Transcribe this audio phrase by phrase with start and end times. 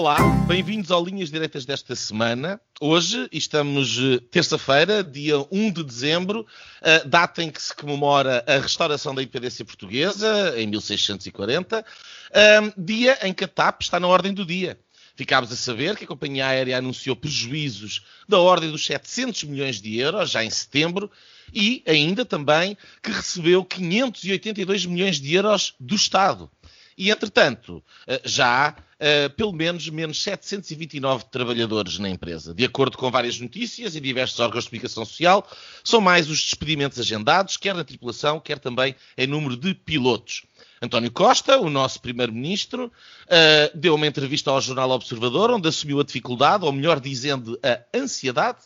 [0.00, 0.16] Olá,
[0.48, 2.58] bem-vindos ao Linhas Direitas desta semana.
[2.80, 6.46] Hoje estamos eh, terça-feira, dia 1 de dezembro,
[6.80, 13.18] uh, data em que se comemora a restauração da independência portuguesa, em 1640, uh, dia
[13.28, 14.80] em que a TAP está na ordem do dia.
[15.14, 19.98] Ficámos a saber que a companhia aérea anunciou prejuízos da ordem dos 700 milhões de
[19.98, 21.10] euros já em setembro
[21.52, 26.50] e ainda também que recebeu 582 milhões de euros do Estado.
[27.00, 32.52] E, entretanto, eh, já há uh, pelo menos menos 729 trabalhadores na empresa.
[32.52, 35.48] De acordo com várias notícias e diversos órgãos de comunicação social,
[35.82, 40.42] são mais os despedimentos agendados, quer na tripulação, quer também em número de pilotos.
[40.82, 46.04] António Costa, o nosso primeiro-ministro, uh, deu uma entrevista ao jornal Observador, onde assumiu a
[46.04, 48.58] dificuldade, ou melhor dizendo, a ansiedade,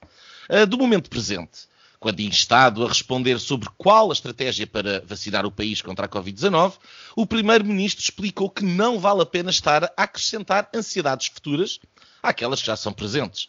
[0.69, 1.73] do momento presente
[2.05, 6.75] quando instado a responder sobre qual a estratégia para vacinar o país contra a Covid-19,
[7.17, 11.81] o Primeiro-Ministro explicou que não vale a pena estar a acrescentar ansiedades futuras
[12.23, 13.49] àquelas que já são presentes.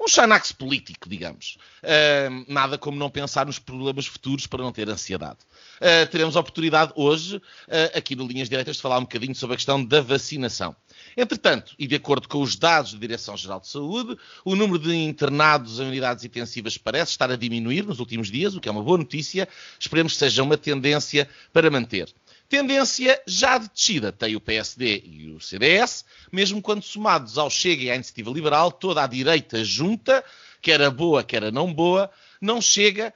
[0.00, 1.58] Um xanax político, digamos.
[1.82, 5.40] Uh, nada como não pensar nos problemas futuros para não ter ansiedade.
[5.76, 7.42] Uh, teremos a oportunidade hoje, uh,
[7.94, 10.74] aqui no Linhas Diretas, de falar um bocadinho sobre a questão da vacinação.
[11.14, 15.78] Entretanto, e de acordo com os dados da Direção-Geral de Saúde, o número de internados
[15.78, 18.96] em unidades intensivas parece estar a diminuir nos últimos dias, o que é uma boa
[18.96, 19.46] notícia.
[19.78, 22.08] Esperemos que seja uma tendência para manter.
[22.50, 27.84] Tendência já de descida tem o PSD e o CDS, mesmo quando somados ao Chega
[27.84, 30.24] e à Iniciativa Liberal, toda a direita junta,
[30.60, 32.10] quer a boa, quer a não boa,
[32.40, 33.14] não chega,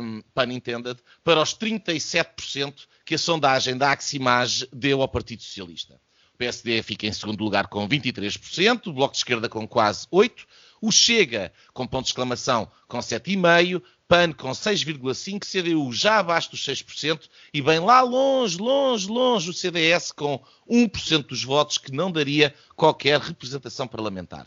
[0.00, 6.00] um, pun intended, para os 37% que a sondagem da Aximage deu ao Partido Socialista.
[6.38, 10.46] PSD fica em segundo lugar com 23%, o Bloco de Esquerda com quase 8%,
[10.82, 16.66] o Chega com ponto de exclamação com 7,5%, PAN com 6,5%, CDU já abaixo dos
[16.66, 22.12] 6% e bem lá longe, longe, longe o CDS com 1% dos votos que não
[22.12, 24.46] daria qualquer representação parlamentar.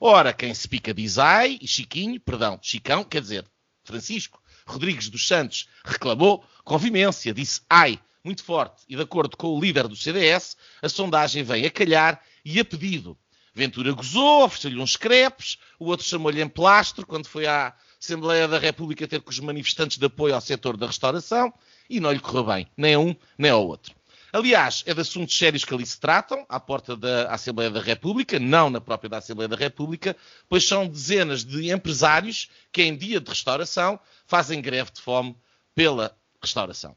[0.00, 3.46] Ora, quem se pica diz ai, e Chiquinho, perdão, Chicão, quer dizer,
[3.84, 9.56] Francisco Rodrigues dos Santos reclamou com vimência, disse ai, muito forte e de acordo com
[9.56, 13.16] o líder do CDS, a sondagem vem a calhar e a pedido.
[13.58, 18.56] Ventura gozou, ofereceu-lhe uns crepes, o outro chamou-lhe em plastro quando foi à Assembleia da
[18.56, 21.52] República ter com os manifestantes de apoio ao setor da restauração
[21.90, 23.92] e não lhe correu bem, nem a um nem ao outro.
[24.32, 28.38] Aliás, é de assuntos sérios que ali se tratam, à porta da Assembleia da República,
[28.38, 30.16] não na própria da Assembleia da República,
[30.48, 35.36] pois são dezenas de empresários que, em dia de restauração, fazem greve de fome
[35.74, 36.94] pela restauração.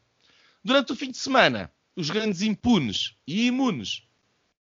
[0.64, 4.04] Durante o fim de semana, os grandes impunes e imunes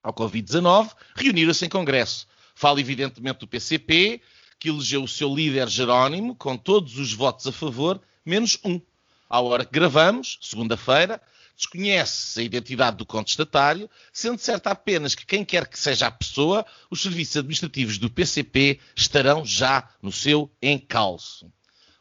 [0.02, 2.26] ao Covid-19 reuniram-se em Congresso.
[2.54, 4.20] Falo evidentemente do PCP,
[4.58, 8.80] que elegeu o seu líder Jerónimo, com todos os votos a favor, menos um.
[9.28, 11.20] À hora que gravamos, segunda-feira,
[11.56, 16.64] desconhece-se a identidade do contestatário, sendo certo apenas que quem quer que seja a pessoa,
[16.90, 21.52] os serviços administrativos do PCP estarão já no seu encalço.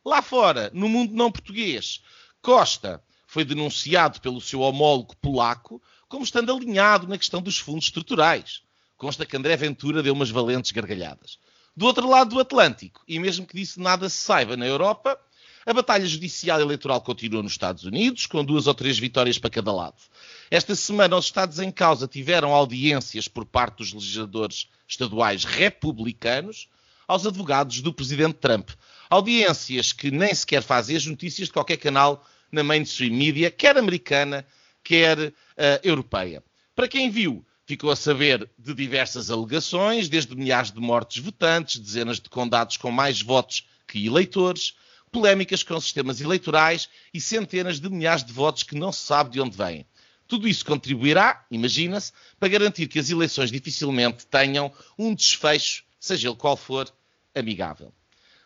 [0.04, 2.02] Lá fora, no mundo não português,
[2.42, 8.62] Costa foi denunciado pelo seu homólogo polaco como estando alinhado na questão dos fundos estruturais.
[8.98, 11.38] Consta que André Ventura deu umas valentes gargalhadas.
[11.78, 15.18] Do outro lado do Atlântico, e mesmo que disso nada se saiba na Europa,
[15.66, 19.52] a batalha judicial e eleitoral continua nos Estados Unidos, com duas ou três vitórias para
[19.52, 19.96] cada lado.
[20.50, 26.68] Esta semana, os Estados em causa tiveram audiências por parte dos legisladores estaduais republicanos
[27.08, 28.72] aos advogados do presidente Trump.
[29.10, 34.46] Audiências que nem sequer fazem as notícias de qualquer canal na mainstream media, quer americana,
[34.84, 35.34] quer uh,
[35.84, 36.44] europeia.
[36.76, 42.20] Para quem viu, ficou a saber de diversas alegações, desde milhares de mortes votantes, dezenas
[42.20, 44.74] de condados com mais votos que eleitores,
[45.12, 49.42] polémicas com sistemas eleitorais e centenas de milhares de votos que não se sabe de
[49.42, 49.86] onde vêm.
[50.28, 56.38] Tudo isso contribuirá, imagina-se, para garantir que as eleições dificilmente tenham um desfecho, seja ele
[56.38, 56.92] qual for,
[57.34, 57.92] amigável.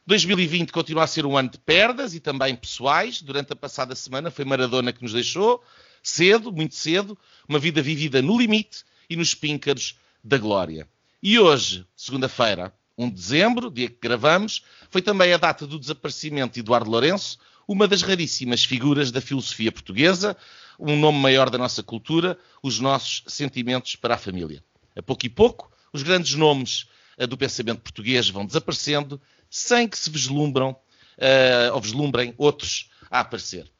[0.06, 3.22] 2020 continua a ser um ano de perdas e também pessoais.
[3.22, 5.64] Durante a passada semana foi Maradona que nos deixou,
[6.04, 7.18] cedo, muito cedo,
[7.48, 10.88] uma vida vivida no limite e nos píncaros da glória.
[11.22, 16.54] E hoje, segunda-feira, 1 de dezembro, dia que gravamos, foi também a data do desaparecimento
[16.56, 20.36] de Eduardo Lourenço, uma das raríssimas figuras da filosofia portuguesa,
[20.80, 24.64] um nome maior da nossa cultura, os nossos sentimentos para a família.
[24.96, 29.20] A pouco e pouco, os grandes nomes uh, do pensamento português vão desaparecendo
[29.50, 33.72] sem que se vislumbram uh, ou vislumbrem outros a aparecer.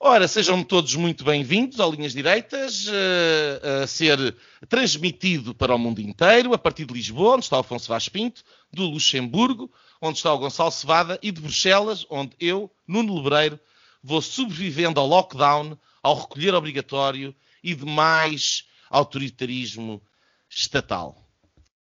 [0.00, 4.36] Ora, sejam todos muito bem-vindos ao Linhas Direitas, uh, a ser
[4.68, 8.42] transmitido para o mundo inteiro, a partir de Lisboa, onde está o Afonso Vaz Pinto,
[8.72, 13.58] do Luxemburgo, onde está o Gonçalo Cevada, e de Bruxelas, onde eu, Nuno Lebreiro,
[14.02, 20.02] vou sobrevivendo ao lockdown, ao recolher obrigatório e de mais autoritarismo
[20.50, 21.16] estatal.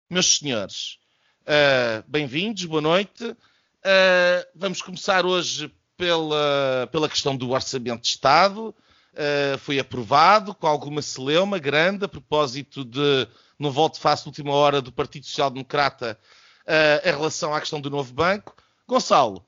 [0.08, 0.98] Meus senhores,
[1.42, 3.24] uh, bem-vindos, boa noite.
[3.24, 8.74] Uh, vamos começar hoje pela, pela questão do Orçamento de Estado.
[9.12, 14.82] Uh, foi aprovado com alguma celeuma grande a propósito de, no voto face última hora
[14.82, 16.18] do Partido Social Democrata
[16.66, 18.56] uh, em relação à questão do novo banco.
[18.88, 19.44] Gonçalo,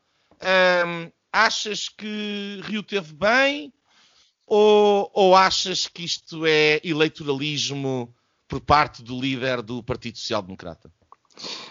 [0.87, 3.73] um, achas que Rio teve bem
[4.47, 8.15] ou, ou achas que isto é eleitoralismo
[8.47, 10.89] por parte do líder do Partido Social Democrata?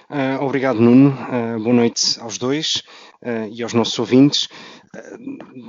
[0.09, 1.11] Uh, obrigado, Nuno.
[1.11, 2.83] Uh, boa noite aos dois
[3.51, 4.47] e aos nossos ouvintes.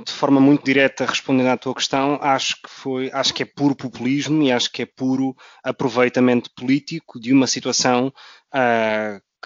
[0.05, 3.75] de forma muito direta, respondendo à tua questão, acho que foi, acho que é puro
[3.75, 8.13] populismo e acho que é puro aproveitamento político de uma situação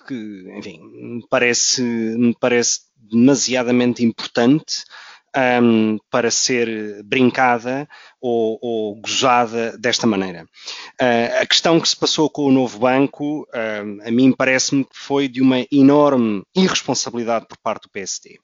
[0.08, 4.84] que, enfim, me parece, me parece demasiadamente importante
[5.62, 7.88] um, para ser brincada
[8.22, 10.44] ou, ou, gozada desta maneira.
[11.02, 14.98] Uh, a questão que se passou com o novo banco, uh, a mim parece-me que
[14.98, 18.40] foi de uma enorme irresponsabilidade por parte do PSD.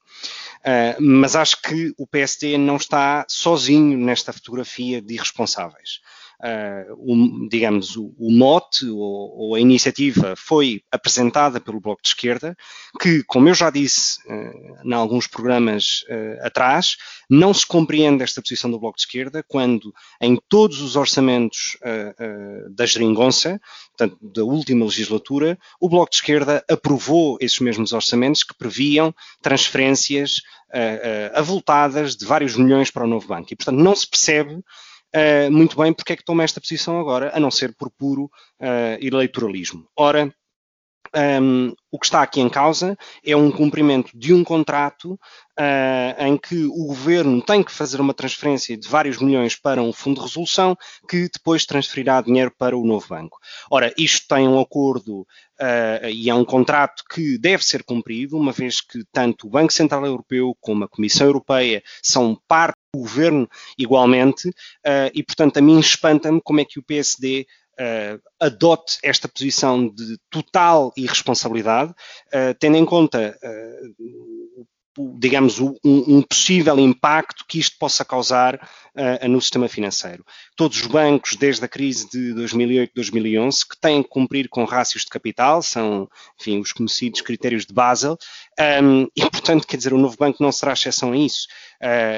[0.62, 6.00] Uh, mas acho que o PSD não está sozinho nesta fotografia de irresponsáveis
[6.40, 12.10] uh, o, digamos, o, o mote ou, ou, a iniciativa foi apresentada pelo Bloco de
[12.10, 12.56] Esquerda,
[13.00, 16.98] que, como eu já disse uh, em alguns programas uh, atrás,
[17.30, 21.76] não se compreende esta posição do Bloco de Esquerda quando, em todos os orçamentos
[22.70, 23.60] da geringonça,
[23.98, 30.42] portanto, da última legislatura, o Bloco de Esquerda aprovou esses mesmos orçamentos que previam transferências
[31.34, 33.52] avultadas de vários milhões para o novo banco.
[33.52, 34.64] E, portanto, não se percebe uh,
[35.52, 38.98] muito bem porque é que toma esta posição agora, a não ser por puro uh,
[39.00, 39.88] eleitoralismo.
[39.98, 40.34] Ora,
[41.16, 46.38] um, o que está aqui em causa é um cumprimento de um contrato uh, em
[46.38, 50.28] que o governo tem que fazer uma transferência de vários milhões para um fundo de
[50.28, 50.78] resolução
[51.08, 53.38] que depois transferirá dinheiro para o novo banco.
[53.72, 58.52] Ora, isto tem um acordo uh, e é um contrato que deve ser cumprido, uma
[58.52, 63.50] vez que tanto o Banco Central Europeu como a Comissão Europeia são parte do governo
[63.78, 67.46] igualmente, uh, e portanto a mim espanta-me como é que o PSD
[67.80, 74.66] uh, adote esta posição de total irresponsabilidade, uh, tendo em conta uh,
[75.20, 78.58] digamos, um, um, possível impacto que isto possa causar
[79.28, 80.24] no sistema financeiro.
[80.56, 85.10] Todos os bancos, desde a crise de 2008-2011, que têm que cumprir com rácios de
[85.10, 86.08] capital, são,
[86.40, 88.18] enfim, os conhecidos critérios de Basel,
[88.82, 91.46] um, e, portanto, quer dizer, o novo banco não será exceção a isso.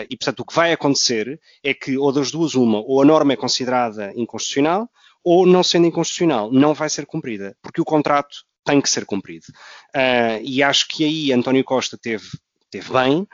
[0.07, 3.33] E, portanto, o que vai acontecer é que, ou das duas, uma, ou a norma
[3.33, 4.87] é considerada inconstitucional,
[5.23, 9.45] ou não sendo inconstitucional, não vai ser cumprida, porque o contrato tem que ser cumprido.
[9.95, 12.27] Uh, e acho que aí António Costa teve,
[12.69, 13.27] teve bem, uh,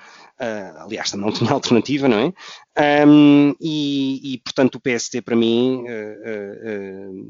[0.78, 3.06] aliás, também não tinha alternativa, não é?
[3.06, 7.26] Um, e, e, portanto, o PSD, para mim, uh,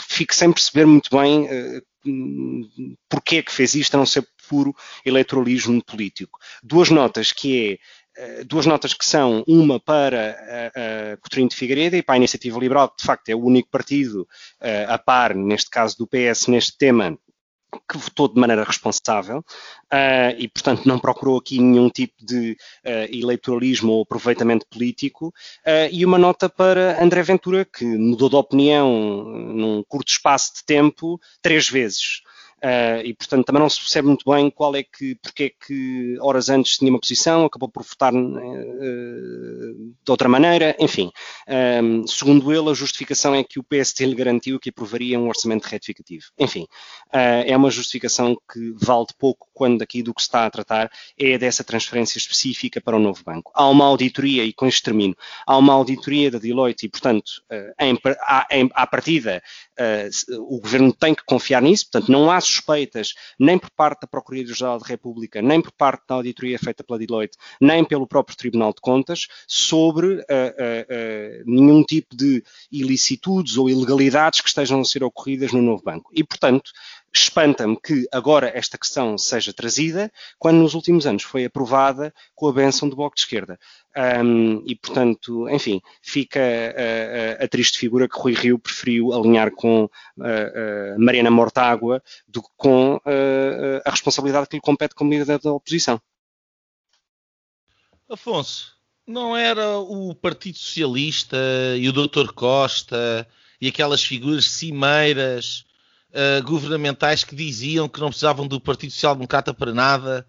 [0.00, 1.48] fico sem perceber muito bem
[3.08, 6.38] porque é que fez isto, a não ser puro eleitoralismo político.
[6.62, 7.78] Duas notas que é
[8.46, 12.58] duas notas que são uma para a, a Coutinho de Figueiredo e para a Iniciativa
[12.58, 14.22] Liberal, que de facto é o único partido
[14.60, 17.18] uh, a par, neste caso do PS, neste tema,
[17.88, 23.14] que votou de maneira responsável uh, e, portanto, não procurou aqui nenhum tipo de uh,
[23.14, 25.28] eleitoralismo ou aproveitamento político.
[25.66, 30.64] Uh, e uma nota para André Ventura, que mudou de opinião num curto espaço de
[30.64, 32.22] tempo três vezes.
[32.66, 36.18] Uh, e, portanto, também não se percebe muito bem qual é que, porque é que
[36.20, 41.12] horas antes tinha uma posição, acabou por votar uh, de outra maneira, enfim.
[41.80, 45.64] Um, segundo ele, a justificação é que o PSD lhe garantiu que aprovaria um orçamento
[45.66, 46.24] retificativo.
[46.36, 46.64] Enfim,
[47.14, 50.50] uh, é uma justificação que vale de pouco quando aqui do que se está a
[50.50, 53.52] tratar é dessa transferência específica para o novo banco.
[53.54, 55.14] Há uma auditoria, e com isto termino,
[55.46, 57.30] há uma auditoria da Deloitte e, portanto,
[57.80, 59.42] em, à, em, à partida,
[60.38, 64.78] o governo tem que confiar nisso, portanto, não há suspeitas, nem por parte da Procuradoria-Geral
[64.78, 68.80] da República, nem por parte da auditoria feita pela Deloitte, nem pelo próprio Tribunal de
[68.80, 75.52] Contas, sobre uh, uh, nenhum tipo de ilicitudes ou ilegalidades que estejam a ser ocorridas
[75.52, 76.10] no novo banco.
[76.14, 76.70] E, portanto,
[77.16, 82.52] espanta-me que agora esta questão seja trazida, quando nos últimos anos foi aprovada com a
[82.52, 83.58] benção do Bloco de Esquerda.
[84.22, 89.50] Um, e, portanto, enfim, fica a, a, a, triste figura que Rui Rio preferiu alinhar
[89.50, 89.88] com
[90.20, 93.00] a, Mariana Mortágua do que com
[93.84, 96.00] a responsabilidade que lhe compete como líder da oposição.
[98.08, 101.36] Afonso, não era o Partido Socialista
[101.78, 102.32] e o Dr.
[102.34, 103.26] Costa
[103.60, 105.64] e aquelas figuras cimeiras
[106.16, 110.26] uh, governamentais que diziam que não precisavam do Partido Social Democrata para nada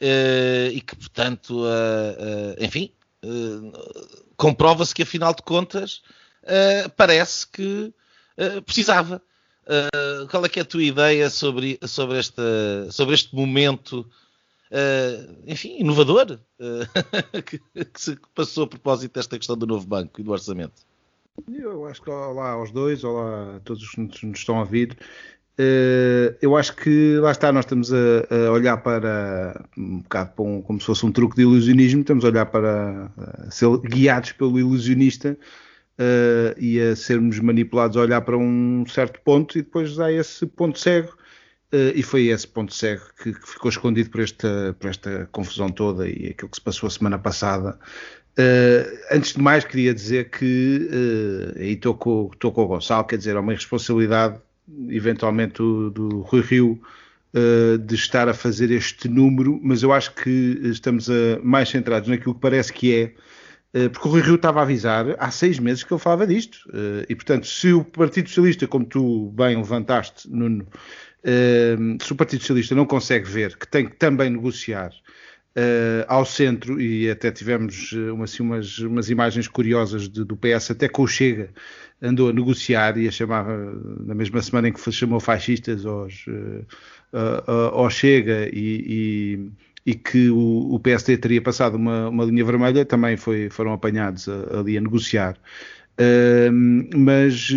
[0.00, 2.92] uh, e que, portanto, uh, enfim,
[4.36, 6.02] comprova-se que, afinal de contas,
[6.94, 7.90] parece que
[8.66, 9.22] precisava.
[10.30, 12.42] qual é que é a tua ideia sobre, sobre, esta,
[12.90, 14.06] sobre este momento,
[15.46, 16.38] enfim, inovador
[17.46, 20.82] que, que se passou a propósito desta questão do novo banco e do orçamento?
[21.64, 24.96] Eu acho que olá aos dois, olá a todos os que nos estão a ouvir.
[25.58, 27.96] Uh, eu acho que lá está, nós estamos a,
[28.48, 32.24] a olhar para um bocado para um, como se fosse um truque de ilusionismo, estamos
[32.24, 35.36] a olhar para a ser guiados pelo ilusionista
[35.98, 40.46] uh, e a sermos manipulados a olhar para um certo ponto e depois há esse
[40.46, 41.16] ponto cego.
[41.72, 45.68] Uh, e foi esse ponto cego que, que, ficou escondido por esta, por esta confusão
[45.68, 47.78] toda e aquilo que se passou a semana passada,
[48.36, 53.36] Uh, antes de mais, queria dizer que, uh, estou com, com o Gonçalo, quer dizer,
[53.36, 54.40] é uma responsabilidade,
[54.88, 56.82] eventualmente, do, do Rui Rio
[57.32, 61.08] uh, de estar a fazer este número, mas eu acho que estamos
[61.44, 63.14] mais centrados naquilo que parece que é,
[63.88, 66.58] porque o Rui Rio estava a avisar há seis meses que ele falava disto,
[67.08, 70.64] e portanto, se o Partido Socialista, como tu bem levantaste, Nuno,
[72.00, 74.92] se o Partido Socialista não consegue ver que tem que também negociar
[75.56, 80.36] uh, ao centro, e até tivemos eh, uma, assim, umas, umas imagens curiosas de, do
[80.36, 81.50] PS, até com o Chega
[82.02, 83.56] andou a negociar e a chamava,
[84.00, 89.48] na mesma semana em que chamou fascistas aos, uh, ao Chega e,
[89.86, 93.72] e, e que o, o, PSD teria passado uma, uma linha vermelha, também foi, foram
[93.72, 95.36] apanhados a, ali a negociar.
[95.96, 96.50] Uh,
[96.96, 97.52] mas,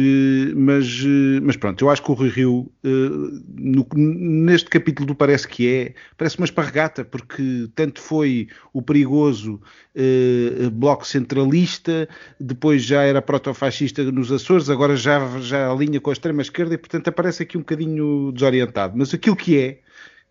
[0.55, 1.03] mas,
[1.41, 5.67] mas pronto, eu acho que o Rui Rio, uh, no, neste capítulo do Parece que
[5.67, 9.59] é, parece uma esparregata, porque tanto foi o perigoso
[9.95, 12.07] uh, bloco centralista,
[12.39, 17.07] depois já era protofascista nos Açores, agora já, já alinha com a extrema-esquerda e, portanto,
[17.07, 18.93] aparece aqui um bocadinho desorientado.
[18.95, 19.79] Mas aquilo que é,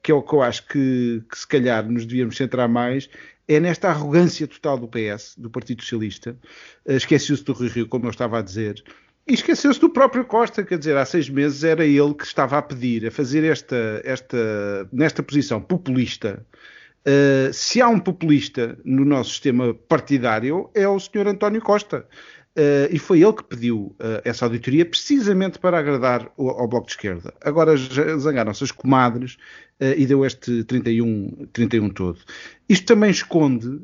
[0.01, 3.11] que é o que eu acho que, que se calhar nos devíamos centrar mais,
[3.49, 6.37] é nesta arrogância total do PS, do Partido Socialista,
[6.87, 8.83] uh, esqueceu-se do Rui Rio, como eu estava a dizer,
[9.29, 12.63] e esqueceu-se do próprio Costa, quer dizer, há seis meses era ele que estava a
[12.63, 16.47] pedir, a fazer esta, esta nesta posição populista.
[17.07, 21.29] Uh, se há um populista no nosso sistema partidário, é o Sr.
[21.29, 22.07] António Costa.
[22.57, 26.87] Uh, e foi ele que pediu uh, essa auditoria precisamente para agradar o, ao Bloco
[26.87, 27.35] de Esquerda.
[27.43, 29.35] Agora zangaram-se as comadres
[29.79, 32.19] uh, e deu este 31, 31 todo.
[32.67, 33.83] Isto também esconde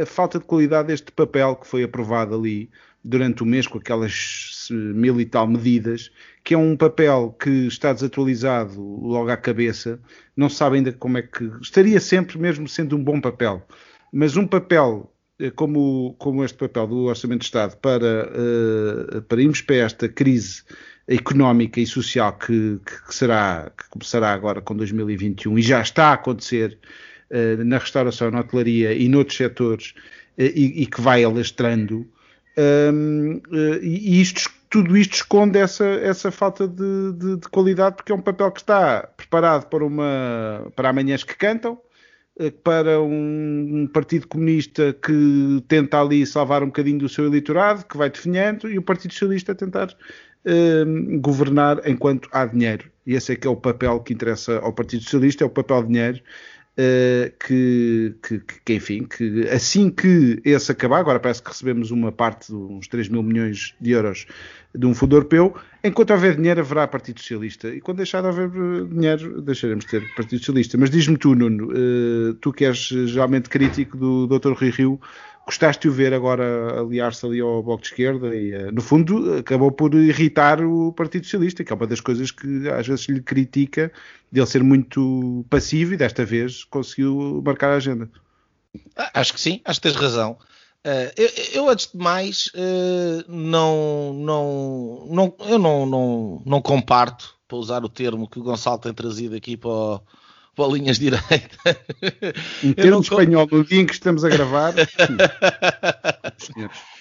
[0.00, 2.68] a falta de qualidade deste papel que foi aprovado ali
[3.02, 6.10] durante o mês com aquelas mil e tal medidas,
[6.44, 10.00] que é um papel que está desatualizado logo à cabeça,
[10.36, 11.44] não se sabe ainda como é que.
[11.60, 13.64] Estaria sempre mesmo sendo um bom papel,
[14.12, 15.11] mas um papel
[15.50, 20.62] como, como este papel do Orçamento de Estado para, uh, para irmos para esta crise
[21.08, 26.12] económica e social que, que, será, que começará agora com 2021 e já está a
[26.12, 26.78] acontecer
[27.30, 29.94] uh, na restauração, na hotelaria e noutros setores
[30.38, 32.06] uh, e, e, que vai alastrando,
[32.92, 33.40] um,
[33.80, 38.20] e isto, tudo isto esconde essa, essa falta de, de, de, qualidade porque é um
[38.20, 41.91] papel que está preparado para, uma, para amanhãs que cantam, eh,
[42.64, 48.10] para um, Partido Comunista que tenta ali salvar um bocadinho do seu eleitorado, que vai
[48.10, 52.90] definhando, e o Partido Socialista a tentar uh, governar enquanto há dinheiro.
[53.06, 55.82] E esse é que é o papel que interessa ao Partido Socialista, é o papel
[55.82, 56.20] de dinheiro.
[56.72, 62.10] Uh, que, que, que, enfim, que assim que esse acabar, agora parece que recebemos uma
[62.10, 64.26] parte de uns 3 mil milhões de euros
[64.74, 65.54] de um fundo europeu.
[65.84, 67.68] Enquanto houver dinheiro, haverá Partido Socialista.
[67.68, 70.78] E quando deixar de haver eh, dinheiro, deixaremos de ter Partido Socialista.
[70.78, 74.52] Mas diz-me tu, Nuno, uh, tu que és geralmente crítico do Dr.
[74.52, 75.00] Rui Rio,
[75.46, 79.38] gostaste de o ver agora aliar-se ali ao Bloco de Esquerda e, uh, no fundo,
[79.38, 83.20] acabou por irritar o Partido Socialista, que é uma das coisas que às vezes lhe
[83.20, 83.92] critica,
[84.30, 88.08] de ele ser muito passivo e desta vez conseguiu marcar a agenda.
[89.14, 90.38] Acho que sim, acho que tens razão.
[90.84, 97.36] Uh, eu, eu, antes de mais, uh, não, não, não, eu não, não, não comparto,
[97.46, 100.00] para usar o termo que o Gonçalo tem trazido aqui para, o,
[100.54, 101.58] para linhas direitas.
[102.62, 104.74] Em termo espanhol, no dia em que estamos a gravar.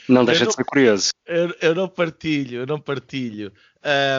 [0.08, 1.12] Não deixa de ser curioso.
[1.26, 3.54] Eu, eu, não partilho, eu não partilho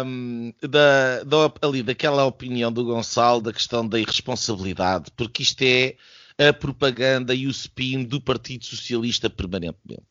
[0.07, 5.97] um, da, da, ali, daquela opinião do Gonçalo da questão da irresponsabilidade, porque isto é
[6.39, 10.07] a propaganda e o spin do Partido Socialista permanentemente.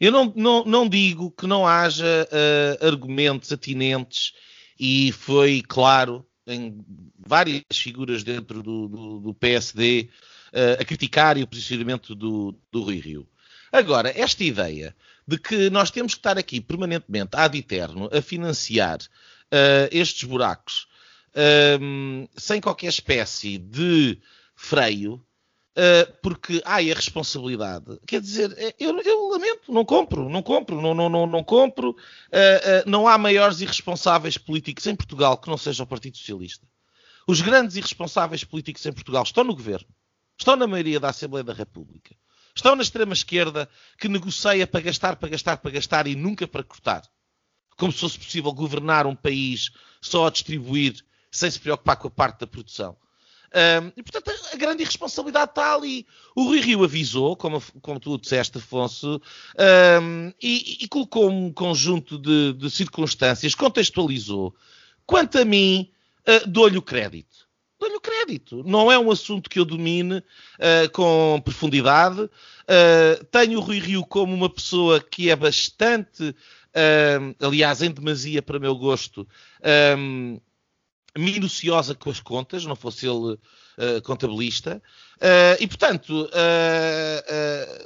[0.00, 4.32] Eu não, não, não digo que não haja uh, argumentos atinentes
[4.78, 6.84] e foi claro em
[7.18, 10.08] várias figuras dentro do, do, do PSD
[10.52, 13.28] uh, a criticar o posicionamento do, do Rui Rio.
[13.72, 14.94] Agora, esta ideia
[15.26, 20.88] de que nós temos que estar aqui permanentemente, ad eterno, a financiar uh, estes buracos
[21.80, 24.18] um, sem qualquer espécie de
[24.54, 25.24] freio,
[25.80, 27.98] uh, porque há a responsabilidade.
[28.06, 31.90] Quer dizer, é, eu, eu, lamento, não compro, não compro, não, não, não, não compro.
[31.90, 36.66] Uh, não há maiores irresponsáveis políticos em Portugal que não seja o Partido Socialista.
[37.26, 39.88] Os grandes irresponsáveis políticos em Portugal estão no governo,
[40.38, 42.14] estão na maioria da Assembleia da República.
[42.54, 43.68] Estão na extrema-esquerda
[43.98, 47.02] que negocia para gastar, para gastar, para gastar e nunca para cortar.
[47.76, 49.70] Como se fosse possível governar um país
[50.02, 52.96] só a distribuir sem se preocupar com a parte da produção.
[53.52, 56.06] Um, e, portanto, a, grande irresponsabilidade está ali.
[56.36, 59.20] O Rui Rio avisou, como, como tu disseste, Afonso,
[60.00, 64.54] um, e, e, colocou um conjunto de, de, circunstâncias, contextualizou.
[65.04, 65.90] Quanto a mim,
[66.28, 68.62] uh, dou-lhe o crédito dou-lhe o crédito.
[68.66, 72.20] Não é um assunto que eu domine uh, com profundidade.
[72.20, 76.36] Uh, tenho o Rui Rio como uma pessoa que é bastante,
[77.40, 79.26] aliás, em demasia para meu gosto,
[81.16, 83.38] minuciosa com as contas, não fosse ele
[84.02, 84.82] contabilista.
[85.58, 86.28] e, portanto,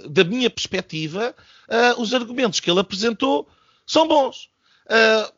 [0.08, 1.34] da minha perspectiva,
[1.98, 3.48] os argumentos que ele apresentou
[3.86, 4.48] são bons.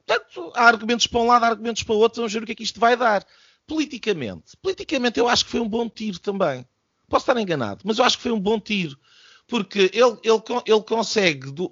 [0.07, 2.53] portanto, há argumentos para um lado, há argumentos para o outro, vamos ver o que
[2.53, 3.27] é que isto vai dar
[3.67, 6.65] politicamente, politicamente eu acho que foi um bom tiro também.
[7.09, 8.97] Posso estar enganado, mas eu acho que foi um bom tiro.
[9.49, 11.71] Porque ele, ele, ele consegue, do,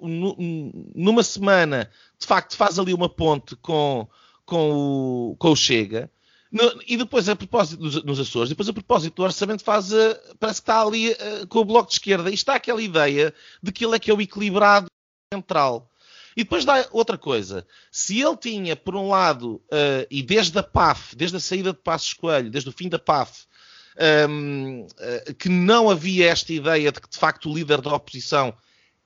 [0.95, 4.07] numa semana, de facto, faz ali uma ponte com,
[4.45, 6.09] com, o, com o Chega.
[6.51, 10.17] No, e depois, a propósito dos, nos Açores, depois a propósito do orçamento, faz, uh,
[10.39, 12.29] parece que está ali uh, com o bloco de esquerda.
[12.29, 14.87] E está aquela ideia de que ele é que é o equilibrado
[15.33, 15.91] central.
[16.35, 17.65] E depois dá outra coisa.
[17.89, 21.79] Se ele tinha, por um lado, uh, e desde a PAF, desde a saída de
[21.79, 23.45] Passos Coelho, desde o fim da PAF,
[24.29, 27.93] um, uh, eh, que não havia esta ideia de que, de facto, o líder da
[27.93, 28.53] oposição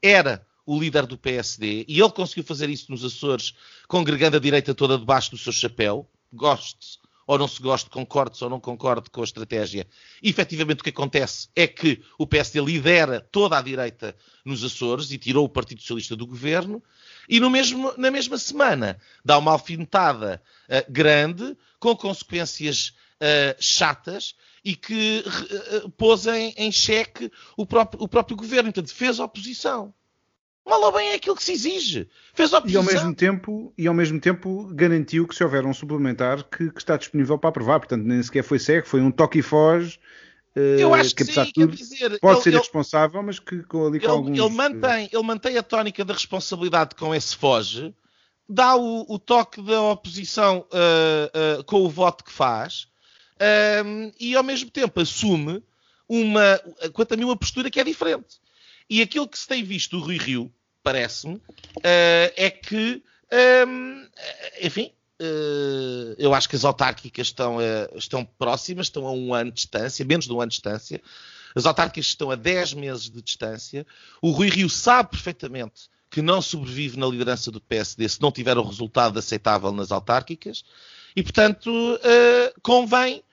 [0.02, 3.56] era o líder do PSD, e ele conseguiu fazer isso nos Açores,
[3.88, 8.50] congregando a direita toda debaixo do seu chapéu, goste-se ou não se goste, concorde ou
[8.50, 9.88] não concorde com a estratégia.
[10.22, 15.12] E, efetivamente, o que acontece é que o PSD lidera toda a direita nos Açores
[15.12, 16.84] e tirou o Partido Socialista do governo,
[17.28, 24.76] e mesmo, na mesma semana dá uma alfinetada uh, grande, com consequências uh, chatas, e
[24.76, 25.24] que
[25.84, 28.72] uh, pôs em, em xeque o próprio, o próprio governo.
[28.72, 29.94] Portanto, fez oposição.
[30.70, 32.08] Mal ou bem é aquilo que se exige.
[32.34, 32.84] Fez oposição.
[32.84, 36.72] E ao mesmo tempo, e ao mesmo tempo garantiu que se houver um suplementar que,
[36.72, 37.80] que está disponível para aprovar.
[37.80, 40.00] Portanto, nem sequer foi cego, foi um toque e foge
[40.56, 43.88] eu acho que, que sim, tudo, dizer, pode ele, ser ele, responsável, mas que com
[43.88, 44.40] ali com ele, alguns...
[44.40, 47.94] Ele mantém, ele mantém a tónica da responsabilidade com esse foge,
[48.48, 52.88] dá o, o toque da oposição uh, uh, com o voto que faz
[53.36, 55.64] uh, e ao mesmo tempo assume
[56.08, 56.60] uma,
[56.94, 58.40] quanto a mim, uma postura que é diferente.
[58.90, 60.52] E aquilo que se tem visto do Rui Rio,
[60.84, 61.42] parece-me,
[61.84, 63.04] é que,
[63.68, 64.08] um,
[64.62, 69.52] enfim, Uh, eu acho que as autárquicas estão, uh, estão próximas, estão a um ano
[69.52, 71.02] de distância, menos de um ano de distância.
[71.54, 73.86] As autárquicas estão a 10 meses de distância.
[74.22, 78.58] O Rui Rio sabe perfeitamente que não sobrevive na liderança do PSD se não tiver
[78.58, 80.64] o resultado aceitável nas autárquicas.
[81.16, 83.24] E, portanto, uh, convém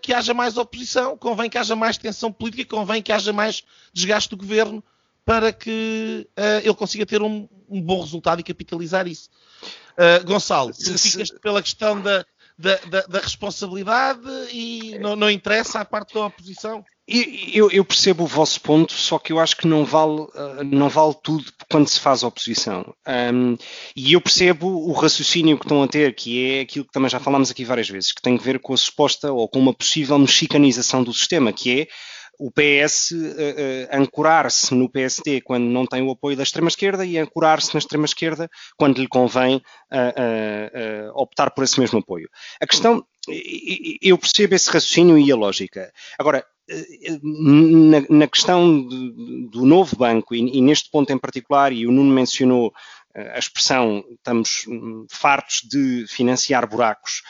[0.00, 3.62] que haja mais oposição, convém que haja mais tensão política, convém que haja mais
[3.92, 4.82] desgaste do governo
[5.28, 6.26] para que
[6.64, 9.28] ele consiga ter um, um bom resultado e capitalizar isso.
[9.92, 12.24] Uh, Gonçalo, tu ficas pela questão da,
[12.56, 14.20] da, da, da responsabilidade
[14.52, 16.82] e não, não, interessa a parte da oposição?
[17.06, 20.88] Eu, eu, percebo o vosso ponto, só que eu acho que não vale, uh, não
[20.88, 22.94] vale tudo quando se faz oposição.
[23.06, 23.56] Um,
[23.94, 27.20] e eu percebo o raciocínio que estão a ter, que é aquilo que também já
[27.20, 30.18] falámos aqui várias vezes, que tem a ver com a suposta ou com uma possível
[30.18, 31.88] mexicanização do sistema, que é
[32.38, 37.18] o PS uh, uh, ancorar-se no PSD quando não tem o apoio da extrema-esquerda e
[37.18, 42.28] ancorar-se na extrema-esquerda quando lhe convém uh, optar por esse mesmo apoio.
[42.60, 43.04] A questão,
[44.00, 45.92] eu percebo esse raciocínio e a lógica.
[46.18, 46.44] Agora,
[47.22, 51.90] na, na questão de, do novo banco, e, e, neste ponto em particular, e o
[51.90, 52.72] Nuno mencionou
[53.14, 57.22] a expressão estamos hum, fartos de financiar buracos,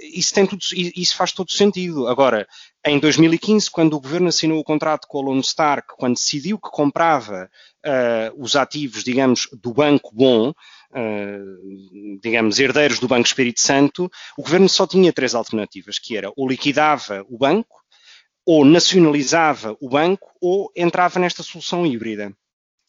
[0.00, 2.08] isso, tem tudo, isso faz todo sentido.
[2.08, 2.46] Agora,
[2.84, 6.70] em 2015, quando o governo assinou o contrato com a Lone Star, quando decidiu que
[6.70, 7.48] comprava
[7.86, 14.42] uh, os ativos, digamos, do Banco Bom, uh, digamos, herdeiros do Banco Espírito Santo, o
[14.42, 17.80] governo só tinha três alternativas, que era ou liquidava o banco,
[18.44, 22.34] ou nacionalizava o banco, ou entrava nesta solução híbrida.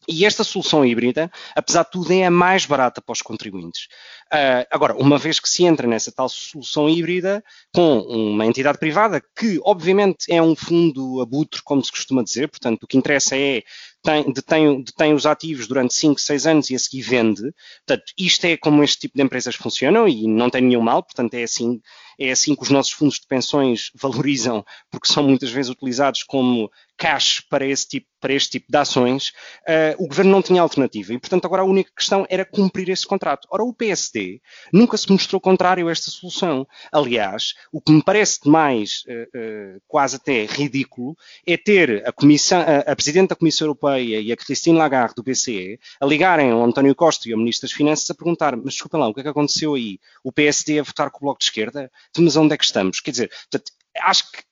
[0.08, 3.88] E esta solução híbrida, apesar de tudo, é a mais barata para os contribuintes.
[4.34, 9.22] Uh, agora, uma vez que se entra nessa tal solução híbrida com uma entidade privada,
[9.36, 13.64] que obviamente é um fundo abutre, como se costuma dizer, portanto, o que interessa é
[14.04, 17.54] tem, detém, detém os ativos durante 5, 6 anos e a seguir vende.
[17.86, 21.34] Portanto, isto é como este tipo de empresas funcionam e não tem nenhum mal, portanto,
[21.36, 21.82] é assim,
[22.20, 26.70] é assim que os nossos fundos de pensões valorizam, porque são muitas vezes utilizados como
[26.98, 29.30] cash para, esse tipo, para este tipo de ações.
[29.68, 33.06] Uh, o governo não tinha alternativa e, portanto, agora a única questão era cumprir esse
[33.06, 33.48] contrato.
[33.52, 36.68] Ora, o PSD nunca se mostrou contrário a esta solução.
[36.92, 41.16] Aliás, o que me parece mais uh, uh, quase até ridículo
[41.48, 45.24] é ter a, comissão, a, a Presidente da Comissão Europeia e a Christine Lagarde do
[45.24, 48.98] BCE a ligarem ao António Costa e ao Ministro das Finanças a perguntar, mas desculpa
[48.98, 50.00] lá, o que é que aconteceu aí?
[50.24, 51.92] O PSD a votar com o Bloco de Esquerda?
[52.18, 53.00] Mas onde é que estamos?
[53.00, 54.44] Quer dizer, portanto, acho que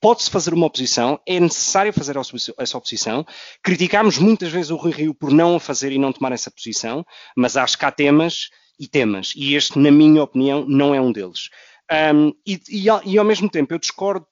[0.00, 2.16] pode-se fazer uma oposição, é necessário fazer
[2.58, 3.26] essa oposição.
[3.62, 7.04] Criticámos muitas vezes o Rui Rio por não a fazer e não tomar essa posição,
[7.36, 11.12] mas acho que há temas e temas, e este, na minha opinião, não é um
[11.12, 11.50] deles.
[11.90, 14.24] Um, e, e, e, ao mesmo tempo, eu discordo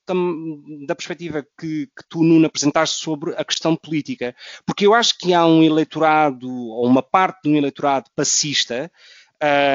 [0.87, 5.35] da perspectiva que, que, tu, Nuno, apresentaste sobre a questão política, porque eu acho que
[5.35, 8.91] há um eleitorado, ou uma parte de um eleitorado passista,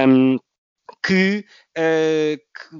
[0.08, 0.38] um,
[1.06, 1.46] que,
[1.78, 2.78] uh, que,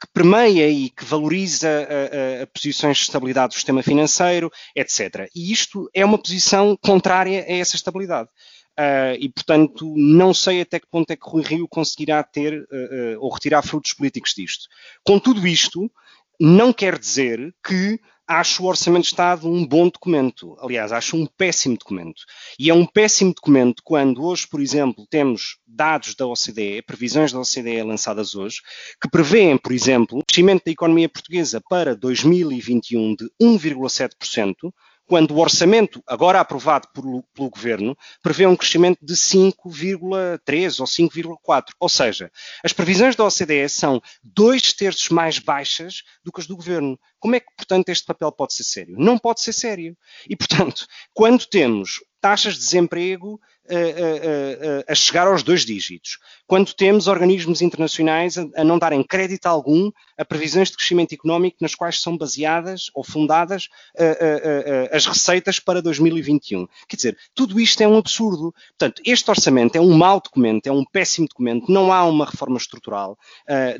[0.00, 5.28] que permeia e que valoriza a, a, posições de estabilidade do sistema financeiro, etc.
[5.34, 8.28] E isto é uma posição contrária a essa estabilidade.
[8.78, 13.18] Uh, e, portanto, não sei até que ponto é que Rui Rio conseguirá ter uh,
[13.18, 14.68] ou retirar frutos políticos disto.
[15.02, 15.90] Com tudo isto,
[16.40, 20.54] não quer dizer que acho o Orçamento de Estado um bom documento.
[20.60, 22.22] Aliás, acho um péssimo documento.
[22.58, 27.40] E é um péssimo documento quando hoje, por exemplo, temos dados da OCDE, previsões da
[27.40, 28.58] OCDE lançadas hoje,
[29.02, 34.54] que prevêem, por exemplo, o crescimento da economia portuguesa para 2021 de 1,7%,
[35.08, 37.02] quando o orçamento, agora aprovado por,
[37.34, 41.64] pelo governo, prevê um crescimento de 5,3 ou 5,4.
[41.80, 42.30] Ou seja,
[42.62, 47.00] as previsões da OCDE são dois terços mais baixas do que as do governo.
[47.18, 48.96] Como é que, portanto, este papel pode ser sério?
[48.98, 49.96] Não pode ser sério.
[50.28, 56.72] E, portanto, quando temos taxas de desemprego a, a, a, chegar aos dois dígitos, quando
[56.72, 62.00] temos organismos internacionais a, não darem crédito algum a previsões de crescimento económico nas quais
[62.00, 63.68] são baseadas ou fundadas
[64.90, 66.66] as receitas para 2021.
[66.88, 68.54] Quer dizer, tudo isto é um absurdo.
[68.78, 72.56] Portanto, este orçamento é um mau documento, é um péssimo documento, não há uma reforma
[72.56, 73.18] estrutural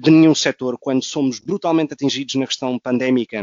[0.01, 3.38] de nenhum setor quando somos brutalmente atingidos na questão pandémica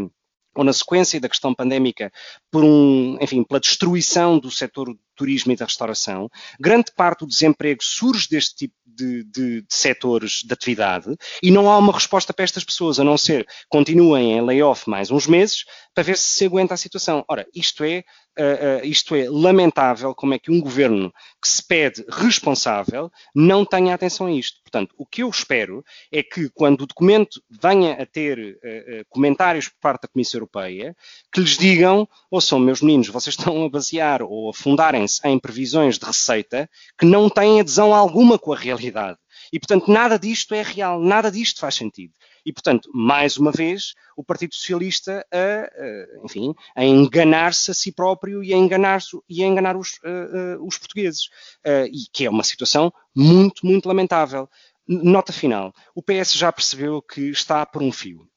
[0.55, 2.11] ou na sequência da questão pandémica,
[2.49, 7.83] por um, enfim, pela destruição do setor turismo e da restauração, grande parte do desemprego
[7.83, 12.43] surge deste tipo de, de, de, setores de atividade e não há uma resposta para
[12.43, 16.45] estas pessoas, a não ser continuem em layoff mais uns meses para ver se se
[16.45, 17.23] aguenta a situação.
[17.27, 18.03] Ora, isto é,
[18.37, 23.65] uh, uh, isto é lamentável como é que um governo que se pede responsável não
[23.65, 24.61] tenha atenção a isto.
[24.61, 29.69] Portanto, o que eu espero é que quando o documento venha a ter uh, comentários
[29.69, 30.93] por parte da Comissão Europeia,
[31.31, 35.27] que lhes digam, ou são meus meninos, vocês estão a basear ou a fundarem baseiam-se
[35.27, 39.17] em previsões de receita que não têm adesão alguma com a realidade.
[39.53, 42.13] E, portanto, nada disto é real, nada disto faz sentido.
[42.45, 47.91] E, portanto, mais uma vez, o Partido Socialista a, a enfim, a enganar-se a si
[47.91, 51.25] próprio e a enganar, e a enganar os, uh, uh, os portugueses.
[51.65, 54.47] Uh, e que é uma situação muito, muito lamentável.
[54.87, 55.73] Nota final.
[55.95, 58.27] O PS já percebeu que está por um fio.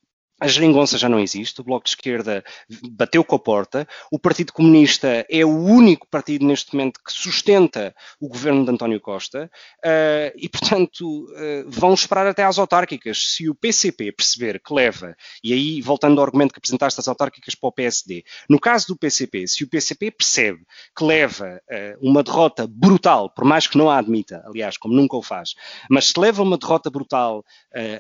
[0.41, 2.45] A geringonça já não existe, o Bloco de Esquerda
[2.93, 7.93] bateu com a porta, o Partido Comunista é o único partido neste momento que sustenta
[8.21, 9.51] o governo de António Costa
[9.85, 13.35] uh, e, portanto, uh, vão esperar até às autárquicas.
[13.35, 17.57] Se o PCP perceber que leva, e aí voltando ao argumento que apresentaste as autárquicas
[17.57, 20.61] para o PSD, no caso do PCP, se o PCP percebe
[20.97, 25.17] que leva uh, uma derrota brutal, por mais que não a admita, aliás, como nunca
[25.17, 25.55] o faz,
[25.91, 27.45] mas se leva uma derrota brutal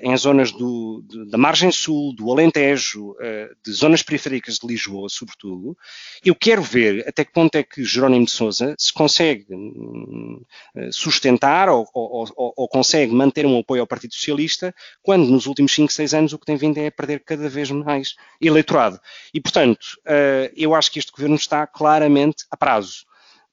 [0.02, 5.76] em zonas do, da margem sul, do Alentejo, eh, de zonas periféricas de Lisboa, sobretudo,
[6.24, 10.42] eu quero ver até que ponto é que Jerónimo de Sousa se consegue hum,
[10.74, 15.72] eh, sustentar ou, ou, ou, consegue manter um apoio ao Partido Socialista, quando nos últimos
[15.72, 19.00] 5, 6 anos o que tem vindo é perder cada vez mais eleitorado.
[19.32, 23.06] E, portanto, eh, eu acho que este governo está claramente a prazo.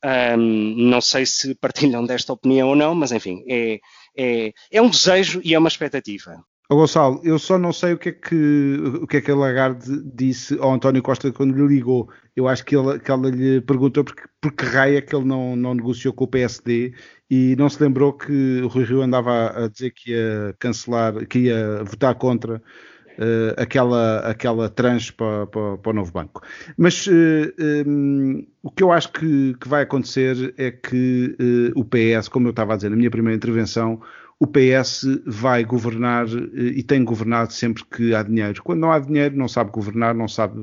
[0.05, 3.79] Um, não sei se partilham desta opinião ou não, mas enfim, é,
[4.15, 6.45] é, é um desejo e é uma expectativa.
[6.67, 9.35] Oh, Gonçalo, eu só não sei o que é que o que é que a
[9.35, 12.09] Lagarde disse ao António Costa quando lhe ligou.
[12.35, 15.75] Eu acho que, ele, que ela lhe perguntou porque, porque raia que ele não, não
[15.75, 16.93] negociou com o PSD
[17.29, 21.39] e não se lembrou que o Rui Rio andava a dizer que ia cancelar, que
[21.39, 26.41] ia votar contra uh, aquela, aquela tranche para, para, para, o novo banco.
[26.77, 31.35] Mas uh, eh, um, o que eu acho que, que vai acontecer é que
[31.75, 34.01] uh, o PS, como eu estava a dizer na minha primeira intervenção,
[34.37, 38.61] o PS vai governar e tem governado sempre que há dinheiro.
[38.63, 40.59] Quando não há dinheiro, não sabe governar, não sabe,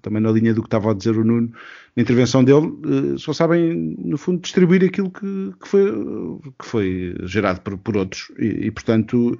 [0.00, 1.52] também na linha do que estava a dizer o Nuno,
[1.96, 5.92] na intervenção dele, só sabem, no fundo, distribuir aquilo que, que, foi,
[6.56, 8.30] que foi, gerado por, por outros.
[8.38, 9.36] E, e portanto,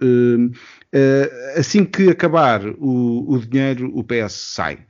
[1.57, 4.81] assim que acabar o, o dinheiro, o PS sai.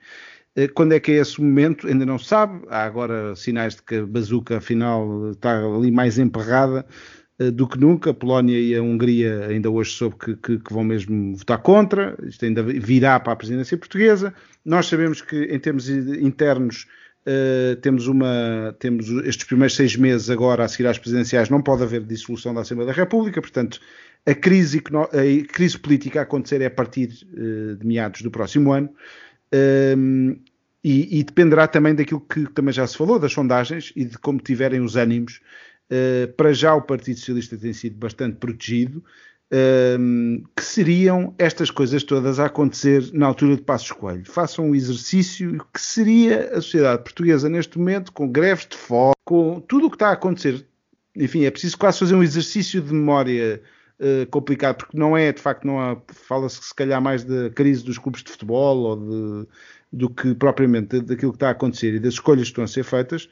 [0.74, 1.86] Quando é que é esse momento?
[1.86, 2.62] Ainda não se sabe.
[2.68, 6.86] Há agora sinais de que a bazuca, afinal, está ali mais emperrada.
[7.42, 8.10] Eh, do que nunca.
[8.10, 12.16] A Polónia e a Hungria ainda hoje soube que, que, que, vão mesmo votar contra.
[12.24, 14.32] Isto ainda virá para a presidência portuguesa.
[14.64, 16.86] Nós sabemos que, em termos internos,
[17.26, 21.82] uh, temos, uma, temos estes primeiros seis meses agora a seguir às presidenciais, não pode
[21.82, 23.80] haver dissolução da Assembleia da República, portanto.
[24.24, 28.72] A crise, a crise política a acontecer é a partir uh, de meados do próximo
[28.72, 28.88] ano.
[29.52, 30.36] Um, ehm,
[30.84, 34.38] e, e, dependerá também daquilo que também já se falou, das sondagens e de como
[34.38, 35.40] tiverem os ânimos
[36.36, 39.04] para já o Partido Socialista tem sido bastante protegido,
[39.52, 44.24] uh, que seriam estas coisas todas a acontecer na altura de Passos Coelho.
[44.24, 49.60] Façam um exercício que seria a sociedade portuguesa neste momento, com greves de fome, com
[49.60, 50.66] tudo o que está a acontecer.
[51.14, 53.60] Enfim, é preciso quase fazer um exercício de memória
[54.00, 57.98] uh, complicado, porque não é, de facto, não fala-se se calhar mais da crise dos
[57.98, 59.48] clubes de futebol ou de,
[59.92, 62.84] do que propriamente daquilo que está a acontecer e das escolhas que estão a ser
[62.84, 63.28] feitas.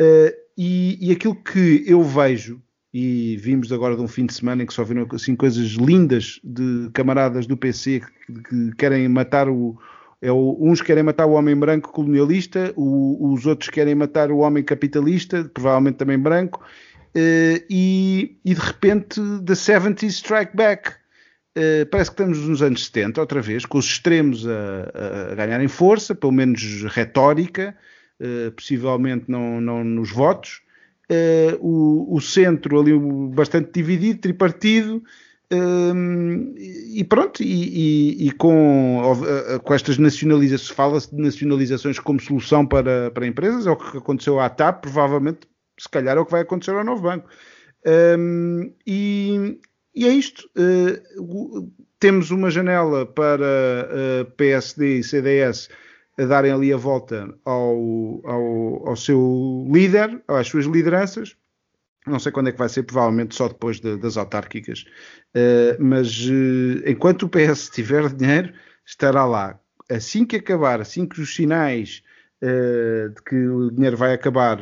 [0.00, 2.60] Uh, e, e, aquilo que eu vejo,
[2.92, 6.40] e vimos agora de um fim de semana em que só viram assim, coisas lindas
[6.44, 9.78] de camaradas do PC que, que querem matar o,
[10.22, 14.38] é o, uns querem matar o homem branco colonialista, o, os outros querem matar o
[14.38, 20.90] homem capitalista, provavelmente também branco, uh, e, e, de repente the 70s strike back.
[21.58, 25.68] Uh, parece que estamos nos anos 70, outra vez, com os extremos a, a ganharem
[25.68, 27.76] força, pelo menos retórica,
[28.56, 30.60] possivelmente não, não nos votos.
[31.10, 32.92] Uh, o, o, centro ali
[33.34, 35.02] bastante dividido, tripartido,
[35.52, 35.92] eh,
[36.94, 39.02] e pronto, e, e, e com,
[39.62, 44.40] com, estas nacionalizações, fala-se de nacionalizações como solução para, para empresas, é o que aconteceu
[44.40, 45.40] à TAP, provavelmente,
[45.78, 47.28] se calhar é o que vai acontecer ao novo banco.
[47.86, 49.58] Um, e,
[49.94, 50.48] e, é isto.
[50.56, 55.68] Uh, temos uma janela para uh, PSD e CDS
[56.18, 61.36] a darem ali a volta ao, ao, ao seu líder, às suas lideranças.
[62.06, 64.84] Não sei quando é que vai ser, provavelmente só depois de, das autárquicas.
[65.34, 68.52] Uh, mas uh, enquanto o PS tiver dinheiro,
[68.84, 69.58] estará lá.
[69.88, 72.02] Assim que acabar, assim que os sinais
[72.42, 74.58] uh, de que o dinheiro vai acabar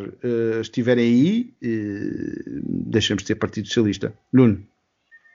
[0.60, 1.54] estiverem aí,
[2.62, 4.12] deixamos de ser Partido Socialista.
[4.32, 4.64] Nuno.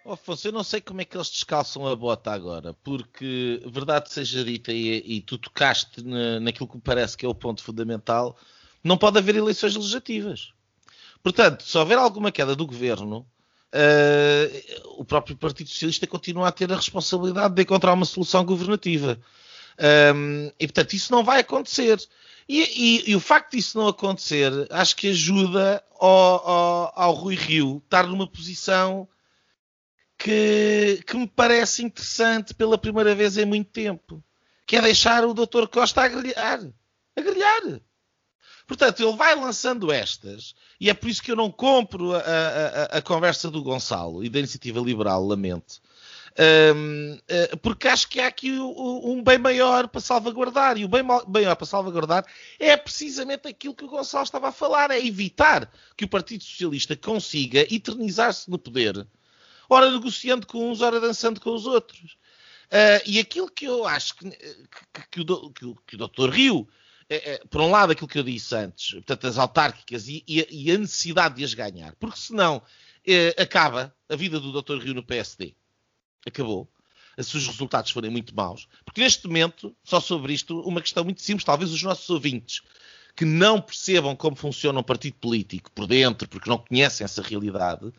[0.07, 4.13] Oh, Afonso, eu não sei como é que eles descalçam a bota agora, porque, verdade
[4.13, 7.63] seja dita, e, e tu tocaste na, naquilo que me parece que é o ponto
[7.63, 8.37] fundamental,
[8.83, 10.53] não pode haver eleições legislativas.
[11.23, 13.25] Portanto, se houver alguma queda do governo,
[13.73, 19.19] uh, o próprio Partido Socialista continua a ter a responsabilidade de encontrar uma solução governativa.
[20.15, 21.99] Um, e, portanto, isso não vai acontecer.
[22.47, 27.33] E, e, e, o facto disso não acontecer, acho que ajuda ao, ao, ao Rui
[27.33, 29.07] Rio estar numa posição
[30.25, 34.23] que, que me parece interessante pela primeira vez em muito tempo,
[34.65, 35.67] que é deixar o Dr.
[35.71, 36.61] Costa a grelhar.
[37.15, 37.79] A grelhar.
[38.65, 42.83] Portanto, ele vai lançando estas, e é por isso que eu não compro a, a,
[42.97, 45.79] a conversa do Gonçalo e da Iniciativa Liberal, lamento.
[46.75, 51.03] Um, eh, porque acho que há aqui um bem maior para salvaguardar, e o bem
[51.03, 52.25] maior para salvaguardar
[52.59, 56.95] é precisamente aquilo que o Gonçalo estava a falar: é evitar que o Partido Socialista
[56.95, 59.07] consiga eternizar-se no poder
[59.69, 62.17] ora negociando com uns, ora dançando com os outros.
[62.65, 66.29] Uh, e aquilo que eu acho que, que, que, o, que, o, o Dr.
[66.29, 66.67] Rio,
[67.09, 70.47] é, é, por um lado, aquilo que eu disse antes, portanto, as autárquicas e, e,
[70.49, 72.61] e a necessidade de as ganhar, porque senão
[73.05, 74.79] é, acaba a vida do Dr.
[74.79, 75.55] Rio no PSD.
[76.25, 76.69] Acabou.
[77.19, 78.67] Se os resultados forem muito maus.
[78.83, 82.61] Porque neste momento, só sobre isto, uma questão muito simples, talvez os nossos ouvintes
[83.15, 87.93] que não percebam como funciona um partido político por dentro, porque não conhecem essa realidade,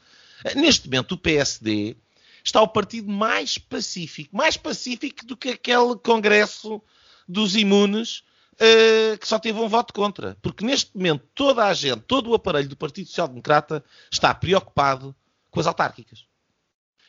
[0.55, 1.97] Neste momento, o PSD
[2.45, 6.81] está o partido mais pacífico, mais pacífico do que aquele congresso
[7.27, 8.23] dos imunes
[8.55, 10.37] uh, que só teve um voto contra.
[10.41, 15.15] Porque neste momento toda a gente, todo o aparelho do Partido Social Democrata está preocupado
[15.51, 16.25] com as autárquicas.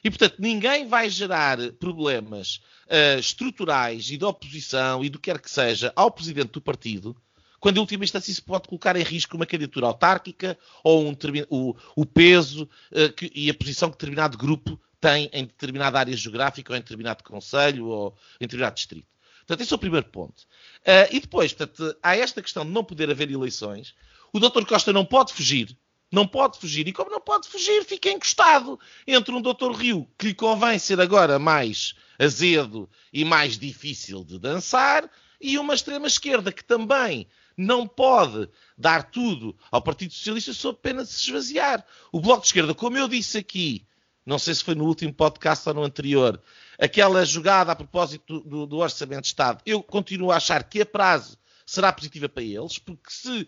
[0.04, 5.40] E, portanto, ninguém vai gerar problemas uh, estruturais e de oposição e do que quer
[5.40, 7.16] que seja ao presidente do partido
[7.60, 11.15] quando em última instância se pode colocar em risco uma candidatura autárquica ou um,
[11.50, 16.15] o, o, peso uh, que, e a posição que determinado grupo tem em determinada área
[16.15, 19.08] geográfica ou em determinado conselho ou em determinado distrito.
[19.39, 20.41] Portanto, esse é o primeiro ponto.
[20.82, 23.96] Uh, e depois, portanto, há esta questão de não poder haver eleições.
[24.34, 24.65] O Dr.
[24.65, 25.76] Costa não pode fugir.
[26.12, 26.88] Não pode fugir.
[26.88, 29.72] E como não pode fugir, fica encostado entre um Dr.
[29.72, 35.74] Rio, que lhe convém ser agora mais azedo e mais difícil de dançar, e uma
[35.74, 41.84] extrema-esquerda que também não pode dar tudo ao Partido Socialista sob pena de se esvaziar.
[42.12, 43.86] O Bloco de Esquerda, como eu disse aqui,
[44.24, 46.39] não sei se foi no último podcast ou no anterior,
[46.78, 50.86] aquela jogada a propósito do, do Orçamento de Estado, eu continuo a achar que a
[50.86, 53.48] prazo será positiva para eles, porque se, uh,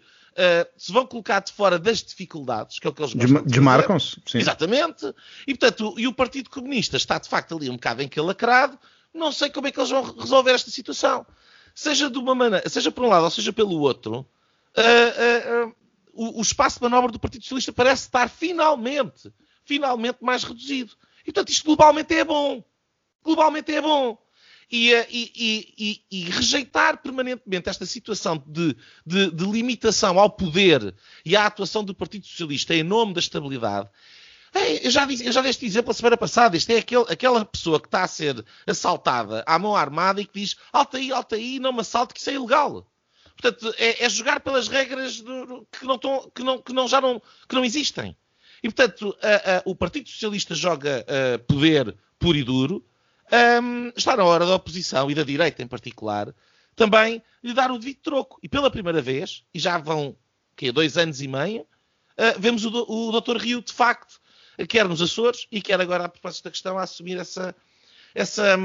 [0.78, 4.20] se vão colocar de fora das dificuldades, que é o que eles gostam de Desmarcam-se.
[4.34, 5.06] Exatamente.
[5.46, 8.78] E, portanto, e o Partido Comunista está, de facto, ali um bocado encalacrado.
[9.14, 11.26] Não sei como é que eles vão resolver esta situação.
[11.80, 14.28] Seja de uma maneira, seja por um lado ou seja pelo outro,
[14.76, 15.76] uh, uh,
[16.14, 19.32] o, o espaço de manobra do Partido Socialista parece estar finalmente
[19.64, 20.92] finalmente mais reduzido.
[21.22, 22.62] E, portanto, isto globalmente é bom.
[23.24, 24.18] Globalmente é bom.
[24.70, 30.94] E, e, e, e rejeitar permanentemente esta situação de, de, de, limitação ao poder
[31.26, 33.90] e à atuação do Partido Socialista em nome da estabilidade.
[34.84, 36.58] Eu, já disse, eu já dei este exemplo a semana passada.
[36.58, 40.40] Isto é aquele, aquela pessoa que está a ser assaltada à mão armada e que
[40.40, 42.86] diz: alta aí, alta aí, não me assalte, que isso é ilegal.
[43.38, 47.00] Portanto, é, é jogar pelas regras do, que, não estão, que, não, que não, já
[47.00, 48.16] não, que não existem.
[48.62, 49.16] E, portanto,
[49.64, 51.06] o Partido Socialista joga
[51.48, 52.86] poder puro e duro.
[53.62, 56.34] Um, está na hora da oposição e da direita em particular
[56.80, 58.40] também lhe dar o devido troco.
[58.42, 60.16] E pela primeira vez, e já vão
[60.56, 63.36] que dois anos e meio, uh, vemos o, o Dr.
[63.38, 64.20] Rio, de facto,
[64.68, 67.56] quer nos Açores e quer agora, a propósito da questão, a assumir essa,
[68.14, 68.58] essa,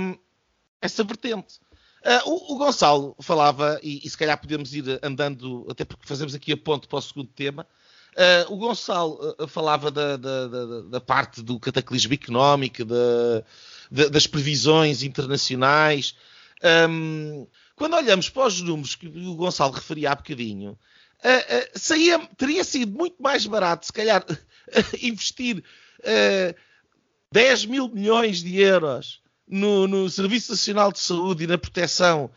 [0.81, 1.61] essa vertente.
[2.05, 6.35] Uh, o, o, Gonçalo falava, e, e, se calhar podemos ir andando, até porque fazemos
[6.35, 7.67] aqui a ponto para o segundo tema,
[8.15, 12.85] Uh, o Gonçalo uh, falava da, da, da, da, parte do cataclismo económico,
[13.91, 16.15] das previsões internacionais.
[16.89, 20.79] Um, quando olhamos para os números que o Gonçalo referia há bocadinho,
[21.75, 24.25] saía, teria sido muito mais barato, se calhar,
[25.03, 25.65] investir
[27.33, 32.31] 10 mil milhões de euros no, no, Serviço Nacional de Saúde e na proteção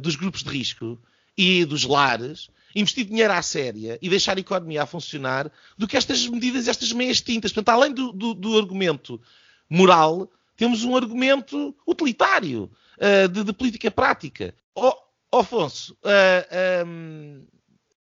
[0.00, 0.98] dos grupos de risco
[1.36, 5.96] e dos lares investir dinheiro à séria e deixar a economia a funcionar do que
[5.96, 7.52] estas medidas, estas meias tintas.
[7.52, 9.20] Portanto, além do, do, do argumento
[9.68, 14.54] moral, temos um argumento utilitário uh, de, de, política prática.
[14.74, 14.94] Oh,
[15.32, 17.44] Afonso, uh, um,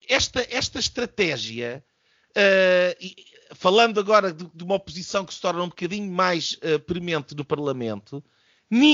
[0.08, 1.84] esta, esta estratégia,
[2.30, 3.04] uh,
[3.54, 8.22] falando agora de, de, uma oposição que se torna um bocadinho mais premente no Parlamento,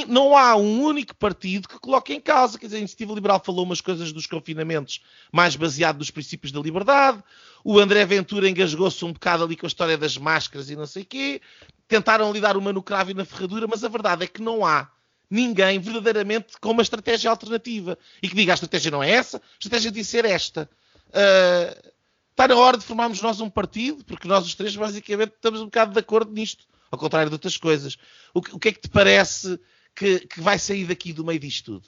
[0.09, 2.59] não há um único partido que coloque em causa.
[2.59, 6.61] Quer dizer, a Iniciativa Liberal falou umas coisas dos confinamentos mais baseado nos princípios da
[6.61, 7.23] liberdade.
[7.63, 11.03] O André Ventura engasgou-se um bocado ali com a história das máscaras e não sei
[11.03, 11.43] o quê.
[11.87, 14.91] Tentaram lidar uma no cravo e na ferradura, mas a verdade é que não há
[15.31, 17.99] ninguém verdadeiramente com uma estratégia alternativa.
[18.23, 20.71] E que diga a estratégia não é essa, a estratégia de ser esta.
[21.09, 21.93] Uh,
[22.37, 25.65] está na hora de formarmos nós um partido, porque nós os três basicamente estamos um
[25.65, 27.97] bocado de acordo nisto ao contrário de outras coisas.
[28.35, 29.59] O que, o que é que te parece
[29.95, 31.87] que, que, vai sair daqui do meio disto tudo?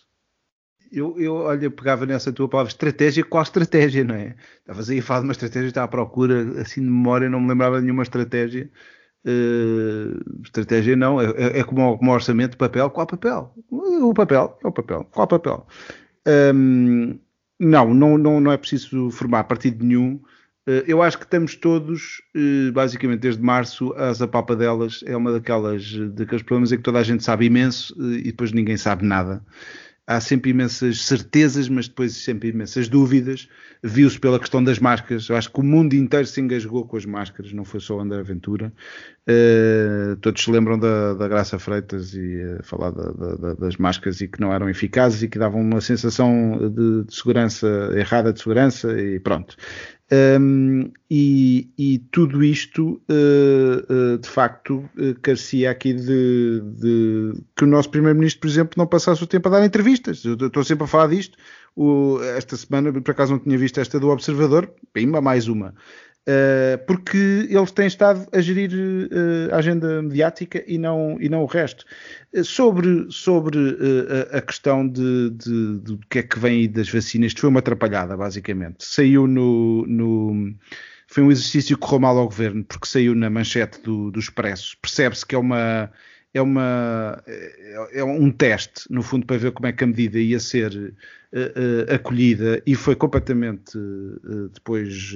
[0.91, 4.35] Eu, eu, olha, pegava nessa tua palavra estratégia, qual estratégia, não é?
[4.61, 7.49] Estavas aí a falar de uma estratégia, estava à procura, assim de memória, não me
[7.49, 8.71] lembrava de nenhuma estratégia.
[9.27, 13.53] Uh, estratégia não, é, é, é como, como orçamento de papel, qual papel?
[13.71, 15.67] O papel, é o papel, qual papel?
[16.27, 17.19] Um,
[17.61, 20.23] não, não, não, não é preciso formar partido nenhum
[20.87, 25.03] eu acho que estamos todos, eh, basicamente desde março, às apapadelas.
[25.07, 28.53] É uma daquelas, daqueles problemas em que toda a gente sabe imenso eh, e depois
[28.53, 29.43] ninguém sabe nada.
[30.07, 33.47] Há sempre imensas certezas, mas depois sempre imensas dúvidas.
[33.83, 35.29] Viu-se pela questão das máscaras.
[35.29, 38.19] Eu acho que o mundo inteiro se engasgou com as máscaras, não foi só André
[38.19, 38.73] Aventura.
[39.29, 44.23] Uh, todos se lembram da, da Graça Freitas e uh, falar da, da, das máscaras
[44.23, 48.41] e que não eram eficazes e que davam uma sensação de, de segurança errada de
[48.41, 49.59] segurança e pronto.
[50.11, 57.65] Um, e, e, tudo isto, uh, uh, de facto, uh, carecia aqui de, de, que
[57.65, 60.25] o nosso Primeiro-Ministro, por exemplo, não passasse o tempo a dar entrevistas.
[60.25, 61.37] Eu estou sempre a falar disto.
[61.77, 64.73] O, esta semana, por acaso, não tinha visto esta do Observador.
[64.95, 65.75] Pimba, mais uma.
[66.27, 71.43] Uh, porque eles têm estado a gerir uh, a agenda mediática e não, e não
[71.43, 71.87] o resto.
[72.35, 73.59] Uh, sobre sobre
[74.33, 77.49] a questão de, de, de, do que é que vem aí das vacinas, isto foi
[77.49, 78.85] uma atrapalhada, basicamente.
[78.85, 80.55] Saiu no, no,
[81.07, 84.77] foi um exercício que correu mal ao governo, porque saiu na manchete do, do Expresso.
[84.83, 85.91] Percebe-se que é uma,
[86.35, 90.19] é, uma, é, é um teste, no fundo, para ver como é que a medida
[90.19, 95.15] ia ser uh, uh, acolhida e foi completamente uh, depois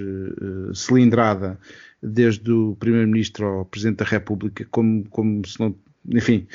[0.75, 1.59] cilindrada
[2.03, 5.75] desde o Primeiro-Ministro ao Presidente da República, como, como se não.
[6.11, 6.49] Enfim,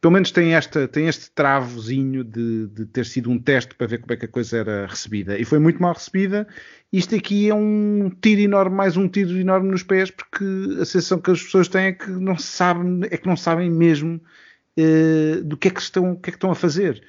[0.00, 3.98] pelo menos tem, esta, tem este travozinho de, de, ter sido um teste para ver
[3.98, 5.36] como é que a coisa era recebida.
[5.38, 6.46] E foi muito mal recebida.
[6.92, 10.44] Isto aqui é um tiro enorme, mais um tiro enorme nos pés, porque
[10.80, 14.20] a sensação que as pessoas têm é que não sabem, é que não sabem mesmo
[14.78, 17.02] uh, do que é que estão, que é que estão a fazer.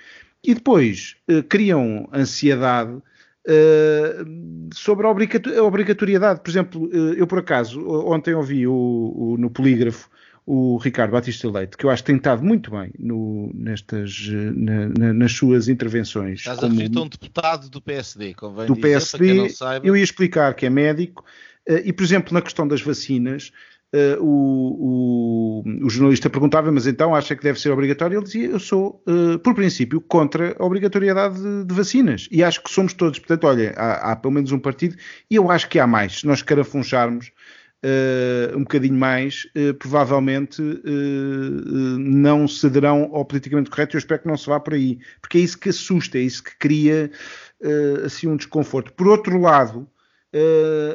[0.44, 6.42] E depois uh, criam ansiedade uh, sobre a obrigatoriedade.
[6.42, 10.10] Por exemplo, eu por acaso, ontem ouvi o, o, no polígrafo
[10.52, 14.90] o Ricardo Batista Leite, que eu acho que tem estado muito bem no, nestas, na,
[14.98, 16.40] na, nas suas intervenções.
[16.40, 19.54] Estás como, a referir a um deputado do PSD, convém do dizer, PSD.
[19.84, 21.24] Eu ia explicar que é médico,
[21.70, 23.52] uh, e por exemplo, na questão das vacinas,
[23.94, 28.18] uh, o, o, o, jornalista perguntava, mas então acha que deve ser obrigatório?
[28.18, 32.28] Ele dizia, eu sou, uh, por princípio, contra a obrigatoriedade de, de, vacinas.
[32.32, 33.20] E acho que somos todos.
[33.20, 34.96] Portanto, olha, há, há, pelo menos um partido,
[35.30, 36.22] e eu acho que há mais.
[36.22, 37.32] Se nós carafuncharmos
[37.84, 43.96] uh, um bocadinho mais, uh, provavelmente uh, não cederão ao politicamente correto.
[43.96, 46.44] Eu espero que não se vá por aí, porque é isso que assusta, é isso
[46.44, 47.12] que cria
[48.06, 48.94] assim um desconforto.
[48.94, 49.86] Por outro lado,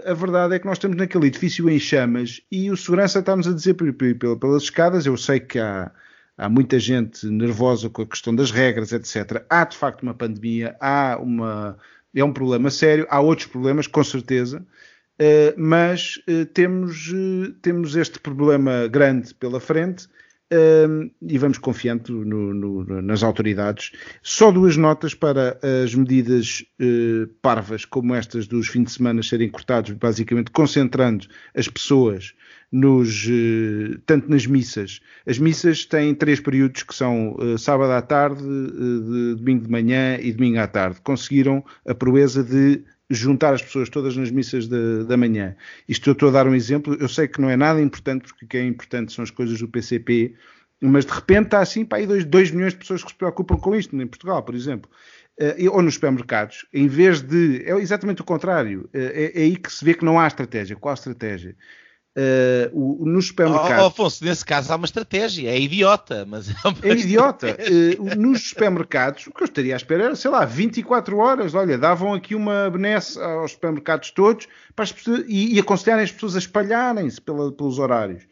[0.07, 3.53] a verdade é que nós estamos naquele edifício em chamas e o segurança está-nos a
[3.53, 5.05] dizer pelas escadas.
[5.05, 5.93] Eu sei que há
[6.37, 9.45] há muita gente nervosa com a questão das regras, etc.
[9.49, 11.78] Há de facto uma pandemia, há uma,
[12.14, 14.64] é um problema sério, há outros problemas, com certeza,
[15.20, 20.08] Uh, mas uh, temos, uh, temos este problema grande pela frente
[21.20, 23.90] e vamos confiando no, no, nas autoridades.
[24.22, 26.64] Só duas notas para as medidas
[27.42, 32.34] parvas, como estas dos fins de semana serem cortados, basicamente concentrando as pessoas
[32.70, 33.26] nos,
[34.06, 35.00] tanto nas missas.
[35.26, 40.30] As missas têm três períodos que são sábado à tarde, de domingo de manhã e
[40.30, 41.00] domingo à tarde.
[41.02, 42.84] Conseguiram a proeza de
[43.14, 45.56] juntar as pessoas todas nas missas da manhã.
[45.88, 48.44] Isto eu estou a dar um exemplo, eu sei que não é nada importante, porque
[48.44, 50.34] o que é importante são as coisas do PCP,
[50.80, 53.74] mas de repente está assim, para aí 2 milhões de pessoas que se preocupam com
[53.74, 54.90] isto, em Portugal, por exemplo.
[55.40, 57.64] Uh, ou nos supermercados, em vez de.
[57.64, 58.82] É exatamente o contrário.
[58.94, 60.76] Uh, é, é, aí que se vê que não há estratégia.
[60.76, 61.56] Qual a estratégia?
[62.16, 63.82] Uh, o, nos supermercados.
[63.82, 67.56] Oh, Afonso, nesse caso há uma estratégia, é idiota, mas é, uma é idiota.
[67.58, 71.54] Uh, nos supermercados, o que eu estaria à espera era, sei lá, 24 horas.
[71.54, 74.46] Olha, davam aqui uma benesse aos supermercados todos
[74.76, 78.22] para as pessoas, e, e aconselharem as pessoas a espalharem-se pelos horários.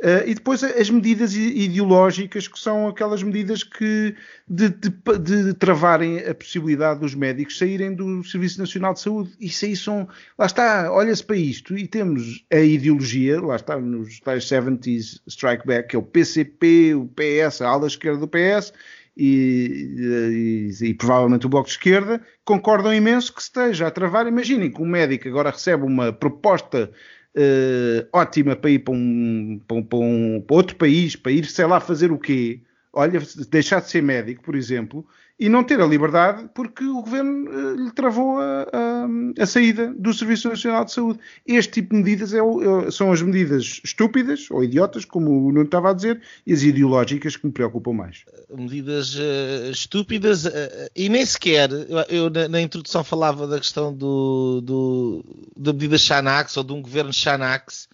[0.00, 4.14] Uh, e depois as medidas ideológicas, que são aquelas medidas que
[4.48, 9.30] de, de, de, travarem a possibilidade dos médicos saírem do Serviço Nacional de Saúde.
[9.38, 10.08] Isso aí são.
[10.38, 15.66] Lá está, olha-se para isto e temos a ideologia, lá está nos tais 70s Strike
[15.66, 18.72] Back, que é o PCP, o PS, a ala esquerda do PS.
[19.14, 24.26] E, e, e, provavelmente o Bloco de Esquerda concordam imenso que esteja a travar.
[24.26, 26.90] Imaginem que um médico agora recebe uma proposta
[27.36, 31.46] uh, ótima para ir para um, para, um, para, um, para outro país, para ir,
[31.46, 32.60] sei lá, fazer o quê?
[32.92, 33.20] Olha,
[33.50, 35.06] deixar de ser médico, por exemplo,
[35.40, 39.90] e não ter a liberdade porque o governo uh, lhe travou a, a, a, saída
[39.96, 41.18] do Serviço Nacional de Saúde.
[41.46, 45.62] Este tipo de medidas é, é, são as medidas estúpidas ou idiotas, como o Nuno
[45.62, 48.22] estava a dizer, e as ideológicas que me preocupam mais.
[48.54, 50.50] Medidas uh, estúpidas uh,
[50.94, 55.24] e nem sequer, eu, eu na, na, introdução falava da questão do, do,
[55.56, 57.88] da medida Xanax ou de um governo Xanax,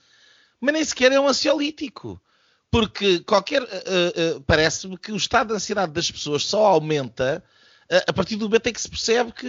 [0.61, 2.21] mas nem sequer é um ansiolítico
[2.71, 3.63] porque qualquer.
[3.63, 7.43] Uh, uh, Parece-me que o estado de ansiedade das pessoas só aumenta
[7.91, 9.49] uh, a partir do momento em que se percebe que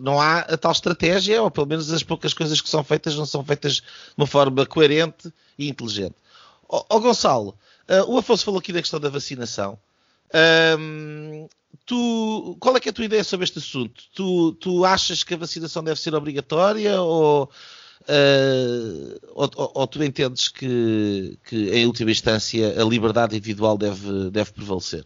[0.00, 3.26] não há a tal estratégia, ou pelo menos as poucas coisas que são feitas não
[3.26, 3.82] são feitas de
[4.16, 6.14] uma forma coerente e inteligente.
[6.68, 7.56] Ó oh, oh, Gonçalo,
[8.08, 9.78] o Afonso falou aqui da questão da vacinação.
[10.78, 11.48] Um,
[11.84, 14.02] tu, qual é, é a tua ideia sobre este assunto?
[14.14, 17.50] Tu, tu achas que a vacinação deve ser obrigatória ou
[18.02, 24.52] Uh, ou, ou, tu entendes que, que, em última instância, a liberdade individual deve, deve
[24.52, 25.04] prevalecer?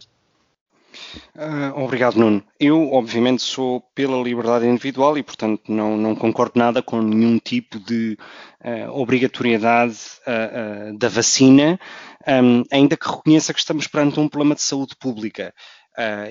[1.35, 2.43] Uh, obrigado, Nuno.
[2.59, 7.79] Eu, obviamente, sou pela liberdade individual e, portanto, não, não concordo nada com nenhum tipo
[7.79, 8.17] de
[8.63, 11.79] uh, obrigatoriedade uh, da vacina,
[12.27, 15.53] um, ainda que reconheça que estamos perante um problema de saúde pública.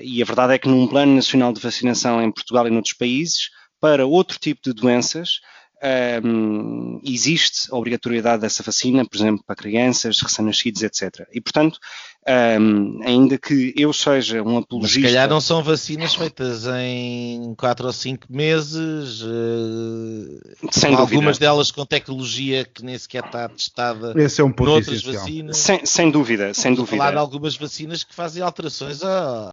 [0.01, 3.49] e a verdade é que num plano nacional de vacinação em Portugal e noutros países,
[3.79, 5.41] para outro tipo de doenças,
[6.23, 11.27] um, existe a obrigatoriedade dessa vacina, por exemplo, para crianças, recém-nascidos, etc.
[11.33, 11.79] E, portanto,
[12.59, 14.99] um, ainda que eu seja um apologista...
[14.99, 20.39] Mas se calhar não são vacinas feitas em 4 ou 5 meses, uh,
[20.71, 24.97] sem algumas delas com tecnologia que nem sequer está testada Esse é um ponto noutras
[24.97, 25.23] essencial.
[25.23, 25.57] vacinas.
[25.57, 26.97] Sem, sem dúvida, sem a dúvida.
[26.97, 29.51] falar de algumas vacinas que fazem alterações ao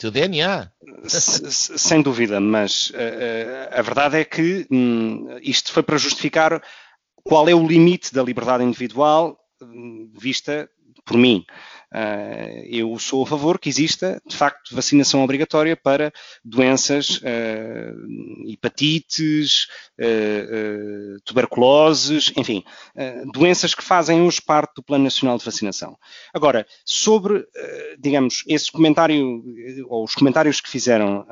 [0.00, 0.72] teu DNA.
[1.06, 6.62] Sem dúvida, mas eh, a verdade é que hum, isto foi para justificar
[7.22, 10.68] qual é o limite da liberdade individual hum, vista
[11.04, 11.44] por mim.
[11.92, 16.12] Eh, eu sou a favor que exista, de facto, vacinação obrigatória para
[16.44, 17.92] doenças, eh,
[18.46, 19.66] hepatites,
[19.98, 22.62] eh, tuberculoses, enfim,
[23.32, 25.96] doenças que fazem hoje parte do Plano Nacional de Vacinação.
[26.32, 27.44] Agora, sobre,
[27.98, 29.42] digamos, esse comentário,
[29.88, 31.26] ou os comentários que fizeram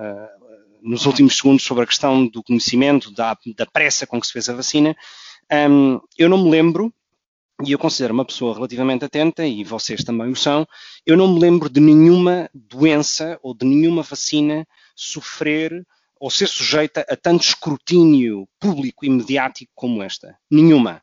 [0.82, 4.48] nos últimos segundos sobre a questão do conhecimento, da, da pressa com que se fez
[4.48, 4.96] a vacina,
[5.70, 6.92] hum, eu não me lembro,
[7.64, 10.66] e eu considero uma pessoa relativamente atenta, e vocês também o são,
[11.04, 15.84] eu não me lembro de nenhuma doença ou de nenhuma vacina sofrer
[16.20, 20.36] ou ser sujeita a tanto escrutínio público e mediático como esta.
[20.50, 21.02] Nenhuma.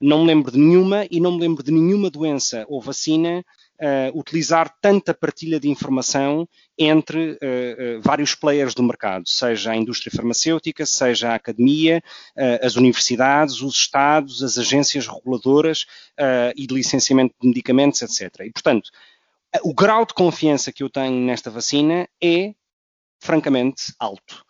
[0.00, 3.42] Não me lembro de nenhuma e não me lembro de nenhuma doença ou vacina
[3.80, 6.48] uh, utilizar tanta partilha de informação
[6.78, 12.02] entre uh, uh, vários players do mercado, seja a indústria farmacêutica, seja a academia,
[12.62, 15.86] as universidades, os estados, as agências reguladoras
[16.54, 18.40] e de licenciamento de medicamentos, etc.
[18.40, 18.90] E, portanto,
[19.62, 22.54] o grau de confiança que eu tenho nesta vacina é
[23.20, 24.45] francamente alto.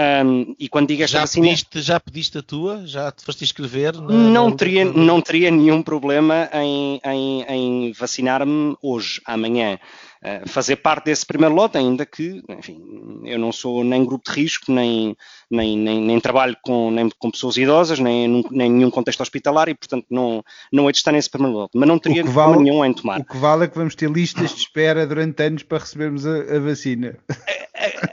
[0.00, 1.46] Um, e quando digo esta já vacina.
[1.46, 2.86] Pediste, já pediste a tua?
[2.86, 3.94] Já te foste inscrever?
[4.00, 4.56] Na, não, na...
[4.56, 9.78] teria, não teria nenhum problema em, em, em vacinar-me hoje, amanhã.
[10.22, 12.78] Uh, fazer parte desse primeiro lote, ainda que, enfim,
[13.24, 15.16] eu não sou nem grupo de risco, nem,
[15.50, 19.74] nem, nem, nem trabalho com, nem com pessoas idosas, nem, nem nenhum contexto hospitalar e,
[19.74, 21.70] portanto, não, não hei de estar nesse primeiro lote.
[21.74, 23.20] Mas não teria vale, problema nenhum em tomar.
[23.20, 26.36] O que vale é que vamos ter listas de espera durante anos para recebermos a,
[26.36, 27.18] a vacina.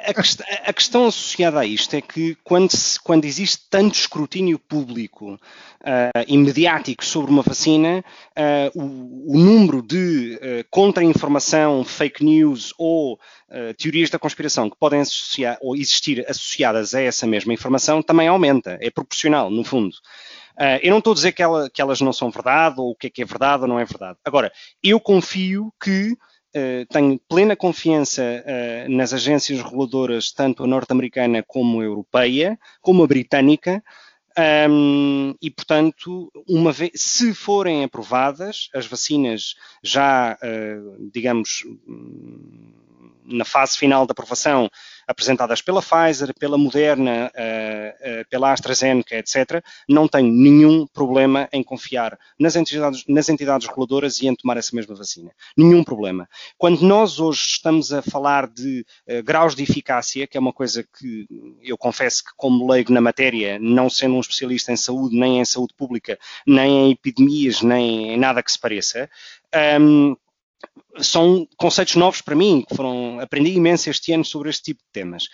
[0.08, 3.96] A, a, quest a, questão associada a isto é que quando, se, quando existe tanto
[3.96, 8.04] escrutínio público uh, e mediático sobre uma vacina,
[8.38, 13.20] uh, o, o, número de uh, contra-informação, fake news ou
[13.78, 18.78] teorias da conspiração que podem associar ou existir associadas a essa mesma informação também aumenta,
[18.82, 19.96] é proporcional, no fundo.
[20.58, 22.96] Uh, eu não estou a dizer que, ela, que, elas não são verdade, ou o
[22.96, 24.18] que é que é verdade ou não é verdade.
[24.26, 24.52] Agora,
[24.82, 26.18] eu confio que uh,
[26.90, 33.08] tenho plena confiança uh, nas agências reguladoras, tanto a norte-americana como a europeia, como a
[33.08, 33.84] britânica,
[34.70, 40.38] um, e, portanto, uma vez, se forem aprovadas, as vacinas já,
[41.12, 41.64] digamos,
[43.26, 44.70] na fase final da aprovação,
[45.08, 51.64] apresentadas pela Pfizer, pela Moderna, uh, uh, pela AstraZeneca, etc., não tenho nenhum problema em
[51.64, 55.32] confiar nas entidades, nas entidades reguladoras e em tomar essa mesma vacina.
[55.56, 56.28] Nenhum problema.
[56.58, 60.84] Quando nós hoje estamos a falar de uh, graus de eficácia, que é uma coisa
[60.84, 61.26] que
[61.64, 65.46] eu confesso que, como leigo na matéria, não sendo um especialista em saúde, nem em
[65.46, 69.10] saúde pública, nem em epidemias, nem em nada que se pareça,
[69.80, 70.16] um,
[71.00, 74.90] são conceitos novos para mim, que foram, aprendi imenso este ano sobre este tipo de
[74.92, 75.26] temas.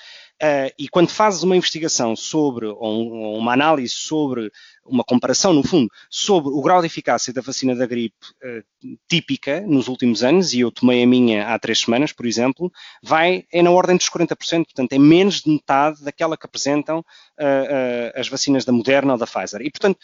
[0.42, 4.52] Uh, e quando fazes uma investigação sobre, ou, um, uma análise sobre,
[4.84, 9.62] uma comparação, no fundo, sobre o grau de eficácia da vacina da gripe uh, típica
[9.62, 12.72] nos últimos anos, e eu tomei a minha há três semanas, por exemplo,
[13.02, 18.20] vai, é na ordem dos 40%, portanto é menos de metade daquela que apresentam uh,
[18.20, 19.62] as vacinas da Moderna ou da Pfizer.
[19.62, 19.98] E, portanto,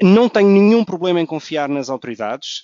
[0.00, 2.62] não tenho nenhum problema em confiar nas autoridades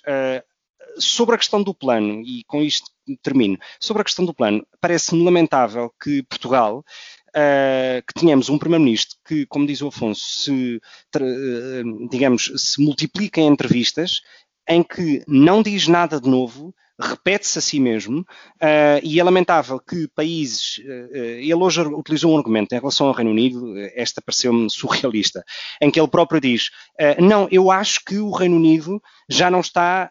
[0.97, 2.89] sobre a questão do plano, e com isto
[3.21, 6.83] termino, sobre a questão do plano, parece-me lamentável que Portugal,
[7.29, 10.81] uh, que tenhamos um primeiro-ministro que, como diz o Afonso, se,
[11.17, 14.21] uh, digamos, se multiplica em entrevistas
[14.67, 19.79] em que não diz nada de novo, repete-se a si mesmo, uh, e é lamentável
[19.79, 20.77] que países.
[20.77, 25.43] Uh, ele hoje utilizou um argumento em relação ao Reino Unido, esta pareceu-me surrealista,
[25.81, 26.69] em que ele próprio diz:
[26.99, 30.09] uh, Não, eu acho que o Reino Unido já não está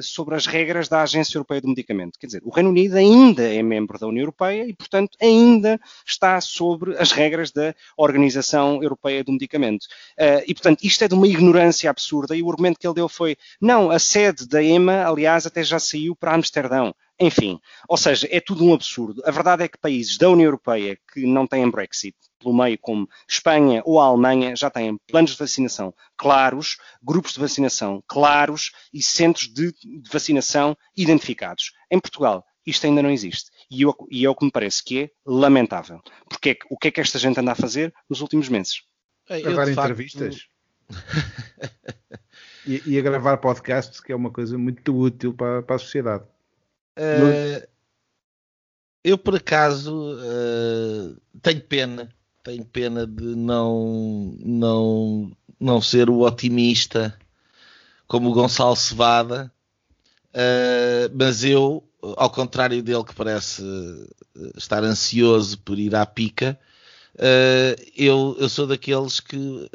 [0.00, 2.18] sobre as regras da Agência Europeia do Medicamento.
[2.18, 6.40] Quer dizer, o Reino Unido ainda é membro da União Europeia e, portanto, ainda está
[6.40, 9.86] sobre as regras da Organização Europeia do Medicamento.
[10.46, 13.36] e, portanto, isto é de uma ignorância absurda, e o argumento que ele deu foi:
[13.60, 16.94] Não, a sede da EMA, aliás, até já saiu para Amsterdão.
[17.20, 19.22] Enfim, ou seja, é tudo um absurdo.
[19.24, 23.08] A verdade é que países da União Europeia que não têm Brexit pelo meio, como
[23.28, 29.02] Espanha ou a Alemanha, já têm planos de vacinação claros, grupos de vacinação claros e
[29.02, 29.72] centros de
[30.12, 31.72] vacinação identificados.
[31.90, 33.50] Em Portugal, isto ainda não existe.
[33.70, 36.00] E, eu, e é o que me parece que é lamentável.
[36.28, 38.82] Porque é que, o que é que esta gente anda a fazer nos últimos meses?
[39.28, 40.46] É, gravar entrevistas.
[42.66, 46.24] e, e, a gravar podcasts, que é uma coisa muito útil para, para a sociedade.
[46.98, 47.66] Uh,
[49.02, 52.14] eu, por acaso, uh, tenho pena.
[52.42, 57.16] Tenho pena de não, não, não ser o otimista
[58.06, 59.52] como o Gonçalo Cevada.
[60.30, 61.82] Uh, mas eu,
[62.16, 63.62] ao contrário dele, que parece
[64.56, 66.58] estar ansioso por ir à pica,
[67.96, 69.70] eu, eu, sou daqueles que,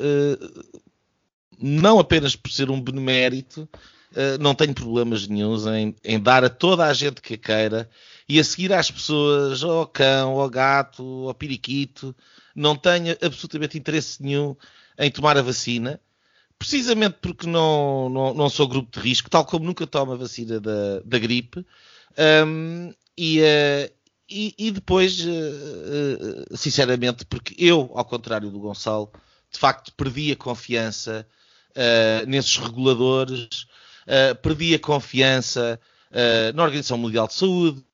[1.61, 3.67] não apenas por ser um benemérito,
[4.11, 7.89] uh, não tenho problemas nenhums em, em, dar a toda a gente que queira
[8.27, 12.15] e a seguir às pessoas, ao cão, ao gato, ao periquito,
[12.55, 14.55] não tenho absolutamente interesse nenhum
[14.97, 15.99] em tomar a vacina.
[16.57, 20.59] Precisamente porque não, não, não sou grupo de risco, tal como nunca tomo a vacina
[20.59, 21.65] da, da gripe.
[22.45, 23.91] Um, e, uh,
[24.29, 29.09] e, e depois, uh, sinceramente, porque eu, ao contrário do Gonçalo,
[29.51, 31.25] de facto perdi a confiança
[31.71, 33.65] uh, nesses reguladores,
[34.07, 35.79] uh, perdi a confiança
[36.55, 37.85] na Organização Mundial de Saúde,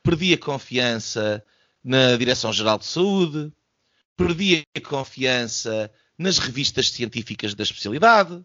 [0.00, 1.44] perdi a confiança
[1.82, 3.52] na Direção-Geral de Saúde,
[4.16, 8.40] perdi a confiança nas revistas científicas da especialidade,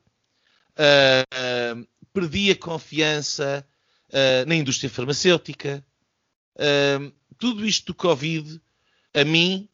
[2.12, 3.64] perdi a confiança
[4.48, 5.86] na indústria farmacêutica.
[7.38, 8.60] Tudo isto do Covid,
[9.14, 9.70] a mim,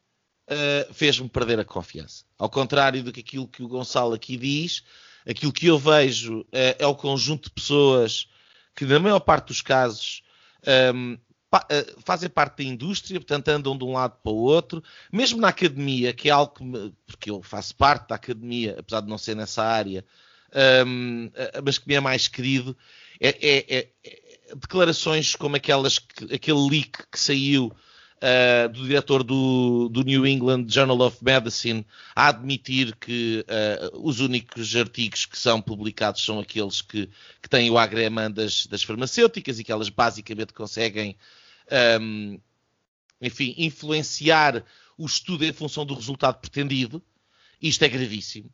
[0.50, 2.26] uh, fez-me perder a confiança.
[2.38, 4.84] Ao contrário do que aquilo que o Gonçalo aqui diz,
[5.28, 6.48] aquilo que eu vejo uh,
[6.80, 8.28] é o conjunto de pessoas
[8.76, 10.24] que, na maior parte dos casos,
[10.94, 11.18] um,
[11.50, 15.40] pa uh, fazem parte da indústria, portanto andam de um lado para o outro, mesmo
[15.40, 19.08] na academia, que é algo que, me, porque eu faço parte da academia, apesar de
[19.08, 20.06] não ser nessa área,
[20.86, 21.30] um,
[21.64, 22.76] mas que me é mais querido,
[23.20, 27.72] é, é, é, é declarações como aquelas, que, aquele leak que saiu
[28.20, 34.20] uh, do diretor do, do, New England Journal of Medicine a admitir que uh, os
[34.20, 37.10] únicos artigos que são publicados são aqueles que,
[37.42, 41.16] que têm o agreement das, das farmacêuticas e que elas basicamente conseguem,
[42.02, 42.40] um,
[43.22, 44.64] enfim, influenciar
[44.98, 47.02] o estudo em função do resultado pretendido.
[47.62, 48.50] Isto é gravíssimo.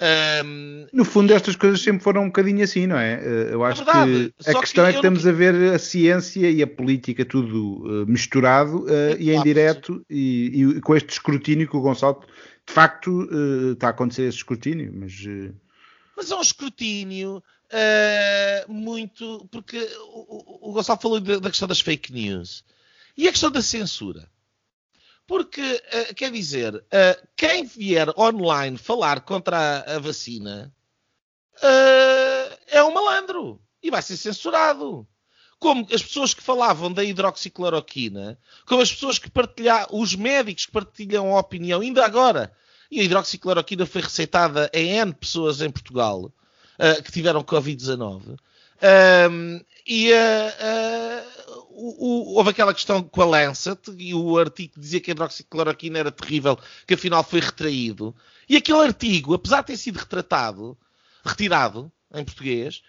[0.00, 3.20] Um, no fundo, estas coisas sempre foram um bocadinho assim, não é?
[3.22, 5.30] Eh, eu é acho é que a questão que é que estamos não...
[5.30, 10.02] a ver a ciência e a política tudo uh, misturado uh, é e em direto
[10.08, 12.24] e, e, com este escrutínio que o Gonçalo
[12.66, 15.12] de facto uh, está a acontecer esse escrutínio, mas.
[16.16, 17.42] Mas é um escrutínio
[18.68, 19.46] muito.
[19.50, 22.64] Porque o, o Gonçalo falou da questão das fake news
[23.18, 24.26] e a questão da censura.
[25.30, 30.74] Porque, uh, quer dizer, uh, quem vier online falar contra a, vacina
[31.58, 35.06] uh, é um malandro e vai ser censurado.
[35.60, 40.72] Como as pessoas que falavam da hidroxicloroquina, como as pessoas que partilham, os médicos que
[40.72, 42.52] partilham a opinião, ainda agora.
[42.90, 46.32] E a hidroxicloroquina foi receitada a N pessoas em Portugal
[47.04, 48.36] que tiveram Covid-19.
[48.82, 55.10] Um, e uh, uh, houve aquela questão com a Lancet e o artigo dizia que
[55.10, 58.14] a hidroxicloroquina era terrível, que afinal foi retraído.
[58.48, 60.78] E aquele artigo, apesar de ter sido retratado,
[61.24, 62.82] retirado em português,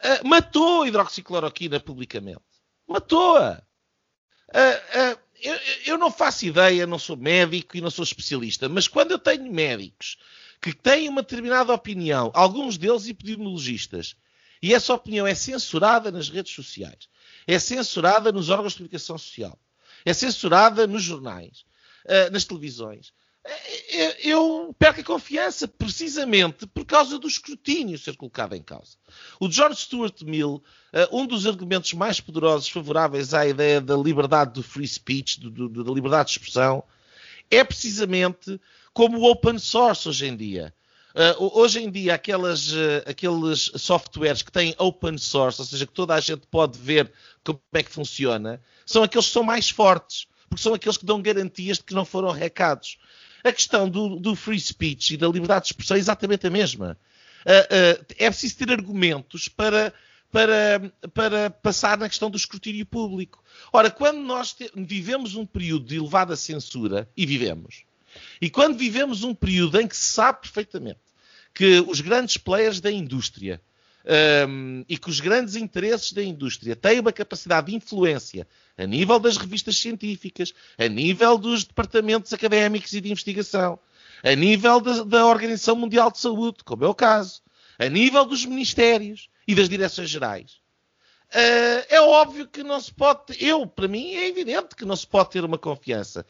[0.00, 2.40] uh, matou a hidroxicloroquina publicamente.
[2.86, 3.62] Matou-a.
[5.42, 9.18] Eu, eu não faço ideia, não sou médico e não sou especialista, mas quando eu
[9.18, 10.16] tenho médicos
[10.62, 14.16] que têm uma determinada opinião, alguns deles epidemiologistas,
[14.62, 17.08] e essa opinião é censurada nas redes sociais,
[17.46, 19.58] é censurada nos órgãos de comunicação social,
[20.04, 21.64] é censurada nos jornais,
[22.04, 23.12] uh, nas televisões.
[23.48, 28.96] Eh, eu perco a confiança precisamente por causa do escrutínio ser colocado em causa.
[29.38, 34.52] O George Stuart Mill, eh, um dos argumentos mais poderosos favoráveis à ideia da liberdade
[34.54, 36.82] do free speech, da liberdade de expressão,
[37.48, 38.60] é precisamente
[38.92, 40.74] como o open source hoje em dia.
[41.16, 45.92] Uh, hoje em dia, aquelas, uh, aqueles softwares que têm open source, ou seja, que
[45.94, 47.10] toda a gente pode ver
[47.42, 51.22] como é que funciona, são aqueles que são mais fortes, porque são aqueles que dão
[51.22, 52.98] garantias de que não foram hackados.
[53.42, 56.98] A questão do, do free speech e da liberdade de expressão é exatamente a mesma.
[57.46, 59.94] Uh, é preciso ter argumentos para,
[60.30, 63.42] para, para passar na questão do escrutínio público.
[63.72, 67.84] Ora, quando nós te, vivemos um período de elevada censura, e vivemos,
[68.38, 71.05] e quando vivemos um período em que se sabe perfeitamente
[71.56, 73.62] que os grandes players da indústria
[74.46, 78.46] um, e que os grandes interesses da indústria têm uma capacidade de influência
[78.76, 83.78] a nível das revistas científicas, a nível dos departamentos académicos e de investigação,
[84.22, 87.40] a nível da, da Organização Mundial de Saúde, como é o caso,
[87.78, 90.60] a nível dos ministérios e das direções gerais.
[91.30, 93.42] Uh, é óbvio que não se pode.
[93.42, 96.26] Eu, para mim, é evidente que não se pode ter uma confiança.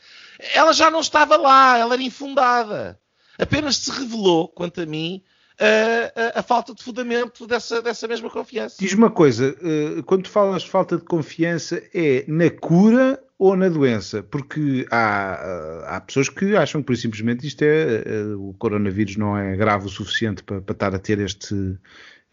[0.55, 2.99] Ela já não estava lá, ela era infundada.
[3.39, 5.23] Apenas se revelou, quanto a mim,
[5.59, 8.77] a, a, a, falta de fundamento dessa, dessa mesma confiança.
[8.79, 13.57] Diz uma coisa, uh, quando tu falas de falta de confiança, é na cura ou
[13.57, 14.23] na doença?
[14.23, 18.03] Porque há, uh, há pessoas que acham que, por simplesmente, isto é,
[18.35, 21.79] uh, o coronavírus não é grave o suficiente para, para estar a ter este,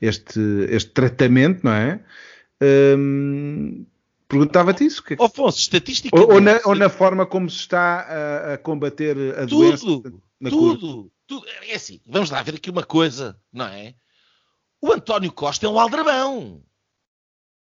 [0.01, 0.39] este,
[0.69, 1.99] este tratamento, não é?
[2.61, 3.85] Um,
[4.27, 5.03] Perguntava-te isso.
[5.03, 5.13] Que...
[5.13, 6.27] É Afonso, estatisticamente...
[6.27, 10.13] Ou, ou, na, ou, na, forma como se está a, a combater a tudo, doença?
[10.43, 11.47] Na tudo, tudo.
[11.47, 13.95] É assim, vamos lá ver aqui uma coisa, não é?
[14.81, 16.61] O António Costa é um aldrabão.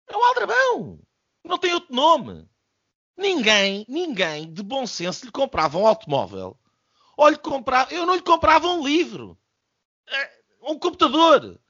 [0.06, 1.00] É um aldrabão.
[1.44, 2.48] Não tem outro nome.
[3.16, 6.56] Ninguém, ninguém de bom senso lhe comprava um automóvel.
[7.16, 9.36] Ou lhe comprava, eu não lhe comprava um livro.
[10.06, 10.30] É,
[10.62, 11.60] um computador.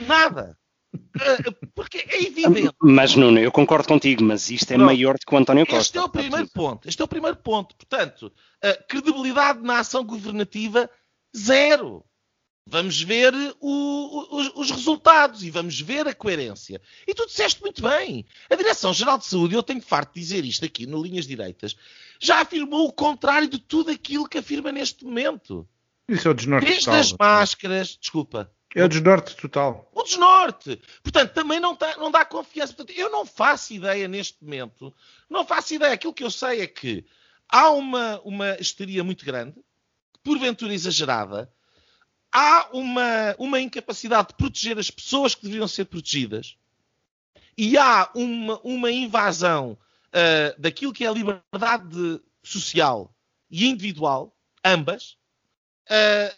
[0.00, 0.58] Nada.
[0.94, 2.74] Eh, porque é evidente.
[2.80, 4.86] Mas, Nuno, eu concordo contigo, mas isto é Pronto.
[4.86, 5.82] maior do que o António Costa.
[5.82, 6.88] Este é o primeiro ponto.
[6.88, 7.76] Este é o primeiro ponto.
[7.76, 8.32] Portanto,
[8.62, 10.88] a credibilidade na ação governativa,
[11.36, 12.04] zero.
[12.66, 16.80] Vamos ver o, os, os, resultados e vamos ver a coerência.
[17.06, 18.24] E tu disseste muito bem.
[18.48, 21.76] A Direção-Geral de Saúde, eu tenho farto de dizer isto aqui no Linhas Direitas,
[22.20, 25.68] já afirmou o contrário de tudo aquilo que afirma neste momento.
[26.08, 29.90] Isso é o desnorte Desde as máscaras, desculpa, é o desnorte total.
[29.94, 30.80] O desnorte.
[31.02, 32.72] Portanto, também não, tá, não dá confiança.
[32.72, 34.94] Portanto, eu não faço ideia neste momento.
[35.28, 35.92] Não faço ideia.
[35.92, 37.04] Aquilo que eu sei é que
[37.48, 39.62] há uma, uma histeria muito grande,
[40.22, 41.52] porventura exagerada.
[42.32, 46.56] Há uma, uma incapacidade de proteger as pessoas que deveriam ser protegidas.
[47.58, 49.72] E há uma, uma invasão
[50.08, 53.14] uh, daquilo que é a liberdade social
[53.50, 55.18] e individual, ambas,
[55.90, 56.34] uh,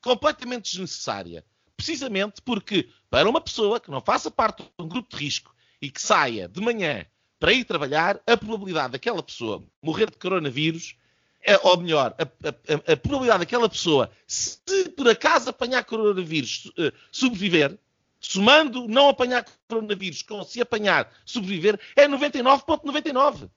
[0.00, 1.44] completamente desnecessária
[1.84, 5.90] precisamente porque, para uma pessoa que não faça parte de um grupo de risco e
[5.90, 7.04] que saia de manhã
[7.38, 10.96] para ir trabalhar, a probabilidade daquela pessoa morrer de coronavírus,
[11.42, 14.58] é, ou melhor, a, a, a, probabilidade daquela pessoa, se
[14.96, 17.78] por acaso apanhar coronavírus, uh, sobreviver,
[18.18, 23.50] somando não apanhar coronavírus com se apanhar, sobreviver, é 99,99.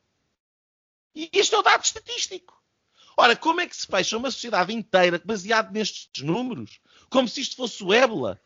[1.16, 2.62] E isto é o dado estatístico.
[3.18, 6.80] Ora, como é que se fecha uma sociedade inteira baseada nestes números?
[7.10, 8.40] como se isto fosse o ébola.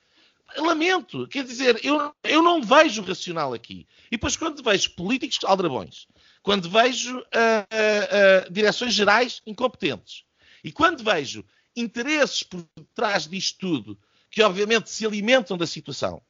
[0.57, 3.87] Lamento, quer dizer, eu, eu não vejo racional aqui.
[4.07, 6.07] E depois, quando vejo políticos aldrabões,
[6.43, 10.25] quando vejo uh, uh, uh, direções gerais incompetentes,
[10.61, 13.97] e quando vejo interesses por trás disto tudo,
[14.29, 16.21] que obviamente se alimentam da situação,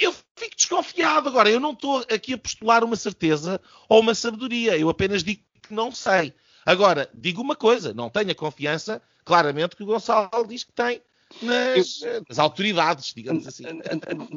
[0.00, 1.28] eu fico desconfiado.
[1.28, 5.42] Agora, eu não estou aqui a postular uma certeza ou uma sabedoria, eu apenas digo
[5.60, 6.32] que não sei.
[6.70, 11.02] Agora, digo uma coisa, não tenho a confiança, claramente, que o Gonçalo diz que tem
[11.42, 13.64] nas, eu, nas autoridades, digamos assim.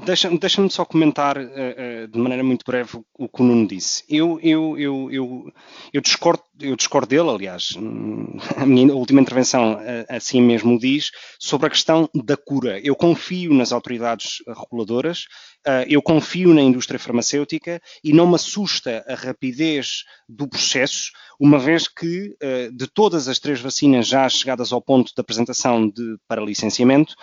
[0.03, 4.03] Deixa-me deixa só comentar uh, uh, de maneira muito breve o, que o Nuno disse.
[4.09, 5.53] Eu, eu, eu, eu,
[5.93, 7.70] eu, discordo, eu discordo dele, aliás,
[8.58, 12.80] a minha última intervenção uh, assim mesmo diz, sobre a questão da cura.
[12.80, 15.26] Eu confio nas autoridades reguladoras,
[15.88, 21.88] eu confio na indústria farmacêutica e não me assusta a rapidez do processo, uma vez
[21.88, 22.36] que
[22.74, 27.16] de todas as três vacinas já chegadas ao ponto de apresentação de, para licenciamento,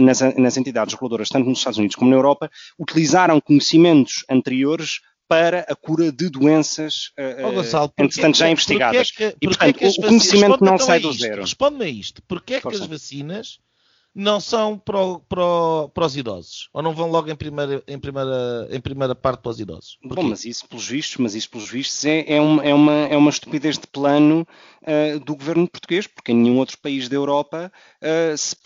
[0.00, 4.98] nas, nas entidades reguladoras, tanto nos Estados Unidos como na Europa, utilizaram conhecimentos anteriores
[5.28, 7.12] para a cura de doenças,
[7.44, 9.10] oh, Gonçalo, entretanto, já investigadas.
[9.10, 11.42] Que, e, portanto, o conhecimento não sai do zero.
[11.42, 12.22] Responde-me a isto.
[12.22, 13.60] Porquê é que as vacinas
[14.18, 14.98] não são para,
[15.28, 16.68] para, para, os idosos?
[16.72, 19.96] Ou não vão logo em primeira, em primeira, em primeira parte para os idosos?
[20.02, 20.16] Porquê?
[20.16, 23.16] Bom, mas isso pelos vistos, mas isso pelos vistos é, é, uma, é, uma, é
[23.16, 24.44] uma estupidez de plano
[24.82, 27.70] uh, do governo português, porque em nenhum outro país da Europa
[28.02, 28.56] uh, se,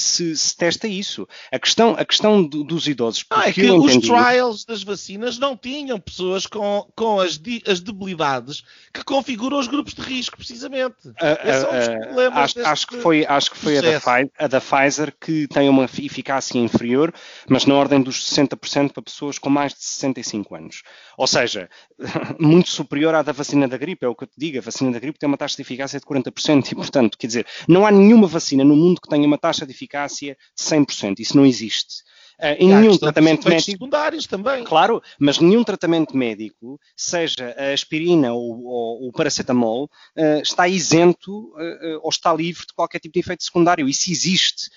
[0.00, 1.28] se, se, testa isso.
[1.52, 3.24] A questão, a questão do, dos idosos...
[3.30, 7.78] Ah, é que os entendi, trials das vacinas não tinham pessoas com, com as, as
[7.78, 11.06] debilidades que configuram os grupos de risco, precisamente.
[11.06, 14.00] Uh, Esse é um dos problemas acho, acho que foi, acho que foi a da,
[14.38, 17.12] a da Pfizer Pfizer que tem uma eficácia inferior,
[17.48, 20.82] mas na ordem dos 60% para pessoas com mais de 65 anos.
[21.18, 21.68] Ou seja,
[22.40, 24.58] muito superior à da vacina da gripe, é o que eu te digo.
[24.58, 27.46] A vacina da gripe tem uma taxa de eficácia de 40% e, portanto, quer dizer,
[27.68, 31.20] não há nenhuma vacina no mundo que tenha uma taxa de eficácia de 100%.
[31.20, 32.04] Isso não existe.
[32.38, 33.70] Uh, em nenhum tratamento médico.
[33.70, 34.62] secundários também.
[34.62, 39.84] Claro, mas nenhum tratamento médico, seja a aspirina ou, ou o paracetamol,
[40.16, 43.88] uh, está isento uh, ou está livre de qualquer tipo de efeito secundário.
[43.88, 44.70] Isso existe.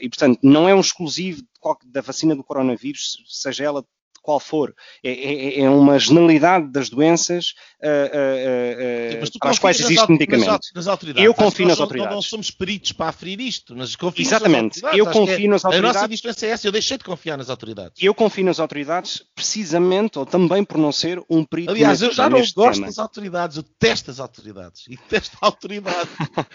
[0.00, 1.42] e, portanto, não é um exclusivo
[1.84, 3.84] da vacina do coronavírus, seja ela
[4.26, 4.74] qual for,
[5.04, 10.60] é, é, é uma generalidade das doenças uh, uh, para as quais existe medicamento.
[10.74, 11.24] Nas autoridades.
[11.24, 12.14] Eu confio nas não, autoridades.
[12.16, 14.82] Não, somos peritos para aferir isto, mas confio Exatamente.
[14.82, 15.96] nas Eu confio nas autoridades.
[15.96, 18.02] A nossa diferença é essa, eu deixei de confiar nas autoridades.
[18.02, 22.28] Eu confio nas autoridades precisamente, ou também por não ser um perito Aliás, eu já
[22.28, 22.86] não gosto tema.
[22.86, 24.86] das autoridades, eu detesto as autoridades.
[24.88, 26.08] E detesto a autoridade.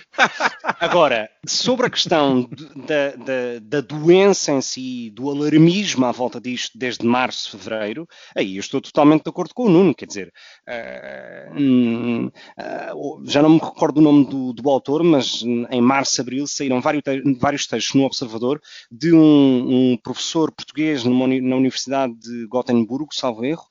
[0.78, 6.78] Agora, sobre a questão da, da, da, doença em si, do alarmismo à volta disto
[6.78, 10.34] desde março, fevereiro, aí eu estou totalmente de acordo com o Nuno, quer dizer,
[10.68, 16.48] uh, uh, já não me recordo o nome do, do, autor, mas em março, abril
[16.48, 17.04] saíram vários,
[17.40, 23.46] vários textos no Observador de um, um professor português numa, na Universidade de Gotemburgo, salvo
[23.46, 23.66] erro,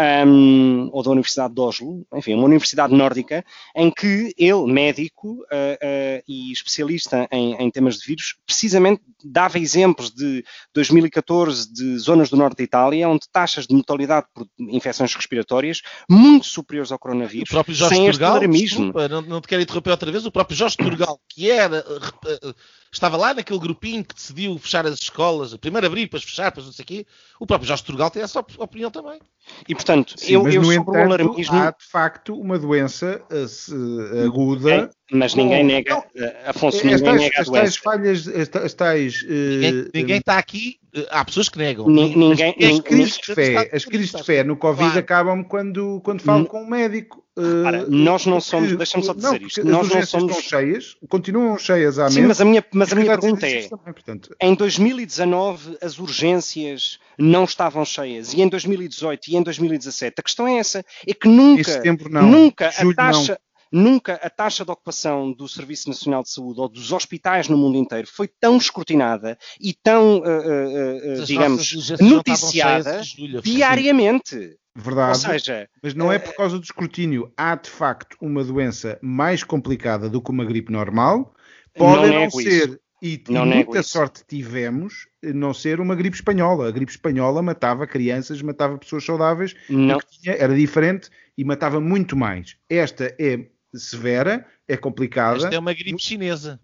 [0.00, 5.40] um, ou da Universidade de Oslo, enfim, uma universidade nórdica, em que ele, médico uh,
[5.42, 12.28] uh, e especialista em, em, temas de vírus, precisamente dava exemplos de 2014 de zonas
[12.28, 17.48] do norte da Itália, onde taxas de mortalidade por infecções respiratórias muito superiores ao coronavírus,
[17.50, 18.84] o próprio Jorge sem Turgal, este alarmismo.
[18.86, 22.54] Desculpa, não, não te quero interromper outra vez, o próprio Jorge Turgal, que era uh,
[22.96, 26.72] estava lá naquele grupinho que decidiu fechar as escolas, primeiro abrir, depois fechar, depois não
[26.72, 27.06] sei o quê,
[27.40, 29.20] o próprio Jorge Turgal tem essa op opinião também.
[29.68, 31.56] E portanto, Sim, eu, mas eu no sobre entanto, o alarmismo.
[31.56, 34.70] há de facto uma doença uh, aguda.
[34.70, 37.76] É, mas ninguém com- nega, não, uh, Afonso, as ninguém tais, nega a as tais
[37.76, 39.22] falhas, as ta- as tais.
[39.22, 41.86] uh, Ninguém, está aqui, eh, há pessoas que negam.
[41.88, 44.98] Ni- ninguém- As- As crises de fé, as crises de fé no Covid Claro.
[44.98, 47.22] acabam quando, quando falo com um médico.
[47.36, 50.36] Uh, Repara, nós não somos- deixa-me só dizer não, isto, nós as não urgências somos-
[50.38, 52.28] estão cheias, continuam cheias há Sim, meses.
[52.28, 57.42] mas a minha, mas a minha pergunta é: também, portanto, em 2019 as urgências não
[57.42, 61.82] estavam cheias e em 2018 e em 2017 a questão é essa, é que nunca,
[62.08, 63.38] não, nunca julho a taxa,
[63.74, 67.76] nunca a taxa de ocupação do Serviço Nacional de Saúde ou dos hospitais no mundo
[67.76, 73.02] inteiro foi tão escrutinada e tão, uh, uh, uh, digamos, noticiada
[73.42, 74.36] diariamente.
[74.36, 74.42] não.
[74.76, 75.18] Ou Verdade.
[75.18, 77.32] seja, Mas não é por causa do escrutínio.
[77.36, 81.32] Há de facto uma doença mais complicada do que uma gripe normal.
[81.76, 83.90] Pode Não não, ser, e, e Não nego muita isso.
[83.90, 86.68] sorte tivemos, não ser uma gripe espanhola.
[86.68, 92.16] A gripe espanhola matava crianças, matava pessoas saudáveis, não, tinha era diferente e matava muito
[92.16, 92.56] mais.
[92.68, 93.46] Esta é
[93.78, 96.60] severa, é complicada, Esta é uma gripe chinesa.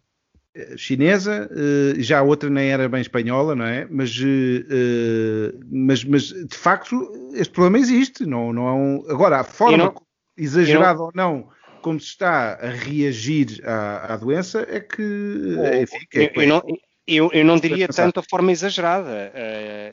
[0.54, 3.86] eh, chinesa, eh, já a outra nem era bem espanhola, não é?
[3.90, 8.24] Mas, eh, mas, mas de facto este problema existe.
[8.26, 9.10] Não, não é um...
[9.10, 9.94] Agora, a forma não-
[10.36, 11.48] exagerada ou não
[11.82, 15.02] como se está a reagir à, à doença é que,
[15.82, 16.62] enfim, que é- eu, eu não,
[17.06, 19.32] eu, eu não diria tanto a forma exagerada.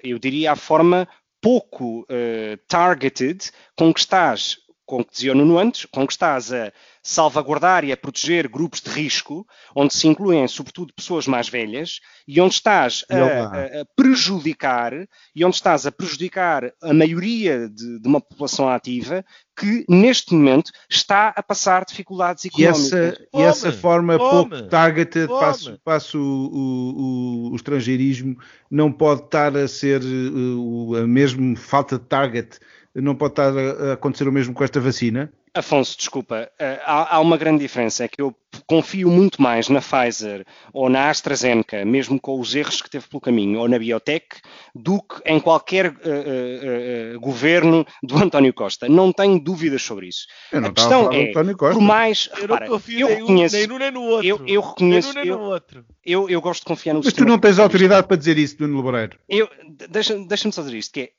[0.03, 1.07] eu diria a forma
[1.41, 6.51] pouco eh, targeted com que estás, com que dizia o Nuno antes, com que estás
[6.51, 6.74] a
[7.10, 12.41] salvaguardar e a proteger grupos de risco, onde se incluem sobretudo pessoas mais velhas, e
[12.41, 13.30] onde estás a, E olá.
[13.53, 14.93] a- a prejudicar,
[15.34, 19.24] e onde estás a prejudicar a maioria de, de uma população ativa
[19.58, 22.93] que neste momento está a passar dificuldades E económicas.
[22.93, 28.38] essa, e essa forma pouco targeted, passo, passo o, o- o estrangeirismo,
[28.70, 32.60] não pode estar a ser o- a mesmo falta de target,
[32.93, 35.32] não pode estar a, a acontecer o mesmo com esta vacina.
[35.58, 38.36] Afonso, desculpa, eh, há, há uma grande diferença, é que eu
[38.66, 43.22] confio muito mais na Pfizer ou na AstraZeneca, mesmo com os erros que teve pelo
[43.22, 44.26] caminho, ou na Biotech,
[44.74, 48.88] do que em qualquer eh, eh, governo do António Costa.
[48.89, 50.26] Não tenho dúvidas sobre isso.
[50.51, 51.74] Eu não a a questão falar do é, António Costa.
[51.76, 54.28] por mais, Eu repara, não confio eu nem, um, reconheço, nem num nem no outro.
[54.28, 55.86] eu, eu reconheço, nem num nem no eu, outro.
[56.05, 58.82] eu, eu gosto de confiar no Mas tu não tens autoridade para dizer isso, Nuno
[58.82, 59.18] Lebreiro.
[59.30, 61.12] Eu, de- deixa- deixa-me só dizer isto, que é,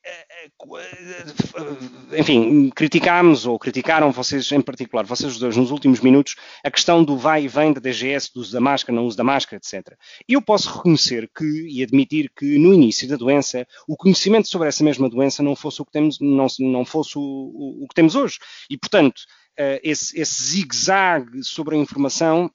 [2.19, 7.03] enfim, criticámos, ou criticaram vocês em particular, vocês os dois, nos últimos minutos, a questão
[7.05, 9.95] do vai e vem da DGS, do uso da máscara, não uso da máscara, etc.
[10.27, 14.83] Eu posso reconhecer que, e admitir que no início da doença, o conhecimento sobre essa
[14.83, 18.15] mesma doença não fosse o que temos, não, não fosse o, o- o que temos
[18.15, 18.39] hoje.
[18.71, 19.21] E, portanto,
[19.59, 22.51] eh, esse, esse zigue-zague sobre a informação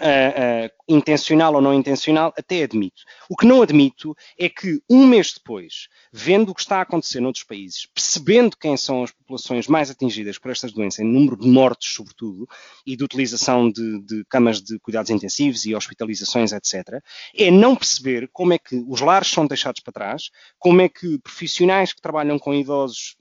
[0.00, 3.02] ah, intencional ou não intencional, até admito.
[3.28, 7.20] O que não admito é que um mês depois, vendo o que está a acontecer
[7.20, 11.48] noutros países, percebendo quem são as populações mais atingidas por estas doenças, em número de
[11.48, 12.48] mortes, sobretudo,
[12.86, 17.02] e de utilização de, de camas de cuidados intensivos e hospitalizações, etc.,
[17.34, 21.18] é não perceber como é que os lares são deixados para trás, como é que
[21.18, 23.16] profissionais que trabalham com idosos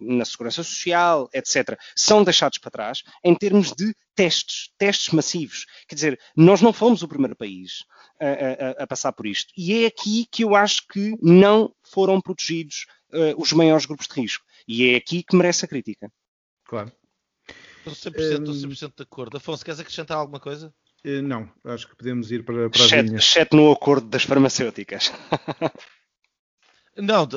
[0.00, 5.66] na segurança social, etc., são deixados para trás em termos de testes, testes massivos.
[5.88, 7.84] Quer dizer, nós não fomos o primeiro país
[8.20, 8.26] a,
[8.80, 9.52] a- a passar por isto.
[9.56, 14.20] E é aqui que eu acho que não foram protegidos eh, os maiores grupos de
[14.20, 14.44] risco.
[14.68, 16.10] E é aqui que merece a crítica.
[16.64, 16.92] Claro.
[17.86, 18.52] Estou 100%, Hum.
[18.52, 18.54] estou
[18.90, 19.36] 100% de acordo.
[19.38, 20.72] Afonso, queres acrescentar alguma coisa?
[21.02, 23.24] Eh, Não, acho que podemos ir para, para as Exceto, linhas.
[23.24, 25.10] exceto no acordo das farmacêuticas.
[26.96, 27.28] Não,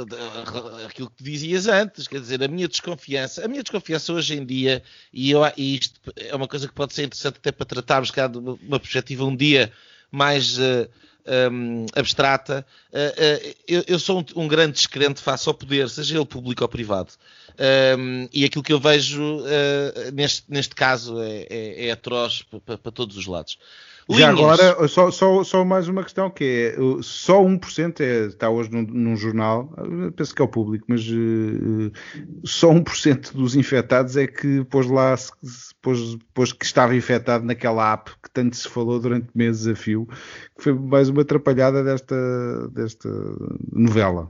[0.86, 4.84] aquilo que dizias antes, quer dizer, a minha desconfiança, a minha desconfiança hoje em dia,
[5.12, 8.28] e, eu, e isto é uma coisa que pode ser interessante até para tratarmos cá
[8.28, 9.72] de uma perspectiva um dia
[10.12, 10.90] mais uh,
[11.52, 16.18] um, abstrata, uh, uh, eu, eu, sou um, um, grande descrente face ao poder, seja
[16.18, 17.14] ele público ou privado.
[17.98, 19.44] Um, e aquilo que eu vejo
[20.14, 23.60] neste, neste caso é, é, é atroz para, para todos os lados.
[24.10, 28.70] Já agora, só, só, só, mais uma questão que é, só 1% é, está hoje
[28.72, 29.74] num, num jornal,
[30.16, 31.92] penso que é o público, mas uh,
[32.44, 35.16] só 1% dos infectados é que pôs lá,
[35.82, 40.08] pôs, pôs que estava infectado naquela app que tanto se falou durante meses a fio,
[40.58, 43.10] que foi mais uma atrapalhada desta, desta
[43.72, 44.30] novela.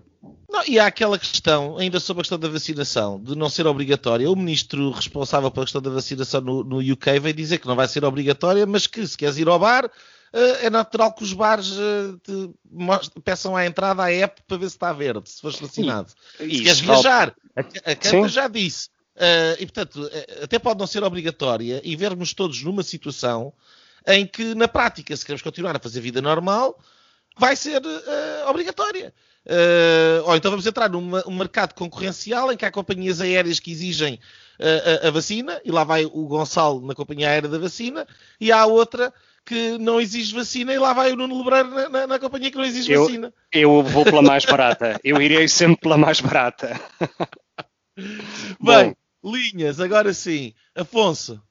[0.54, 4.30] Não, e há aquela questão, ainda sobre a questão da vacinação, de não ser obrigatória.
[4.30, 7.88] O ministro responsável pela questão da vacinação no, no UK veio dizer que não vai
[7.88, 11.74] ser obrigatória, mas que se queres ir ao bar, uh, é natural que os bares
[12.22, 16.14] te peçam à entrada a app para ver se está verde, se fores vacinado.
[16.40, 18.90] E, se queres viajar, a, a Câmara já disse.
[19.16, 20.08] Uh, e portanto,
[20.44, 23.52] até pode não ser obrigatória e vermos todos numa situação
[24.06, 26.78] em que, na prática, se queremos continuar a fazer vida normal,
[27.38, 27.82] vai ser
[28.48, 29.14] obrigatória.
[29.46, 33.72] Uh, ou então vamos entrar num um mercado concorrencial em que há companhias aéreas que
[33.72, 34.18] exigem
[34.58, 38.08] uh, a, a, vacina, e lá vai o Gonçalo na companhia aérea da vacina,
[38.40, 39.14] e há outra
[39.46, 42.58] que não exige vacina, e lá vai o Nuno Lebreiro na, na, na companhia que
[42.58, 43.34] não exige eu, vacina.
[43.52, 46.80] Eu vou pela mais barata, eu irei sempre pela mais barata.
[48.62, 49.34] Bem, Bom.
[49.34, 50.54] linhas, agora sim.
[50.74, 51.42] Afonso.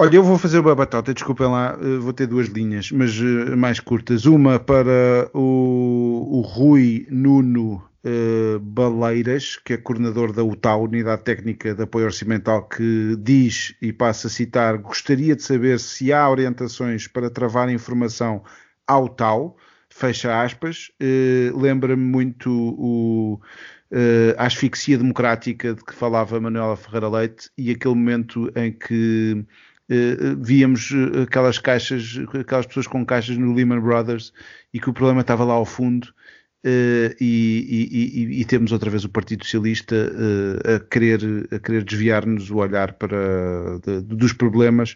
[0.00, 3.56] Olha, eu vou fazer uma batata, desculpem lá, eh, vou ter duas linhas, mas uh,
[3.56, 4.26] mais curtas.
[4.26, 11.74] Uma para o, o Rui Nuno uh, Baleiras, que é coordenador da UTAU, Unidade Técnica
[11.74, 17.08] de Apoio Orçamental, que diz, e passa a citar, gostaria de saber se há orientações
[17.08, 18.44] para travar informação
[18.86, 19.56] ao TAU,
[19.90, 20.92] fecha aspas.
[21.02, 23.40] Uh, Lembra-me muito o...
[23.90, 29.46] Uh, a asfixia democrática de que falava Manuela Ferreira Leite e aquele momento em que
[30.38, 34.32] víamos eh, aquelas caixas, aquelas pessoas com caixas no Lehman Brothers
[34.72, 38.90] e que o problema estava lá ao fundo uh, e, e, e, e, temos outra
[38.90, 41.20] vez o Partido Socialista uh, a querer,
[41.50, 44.94] a querer desviar-nos o olhar para, de, dos problemas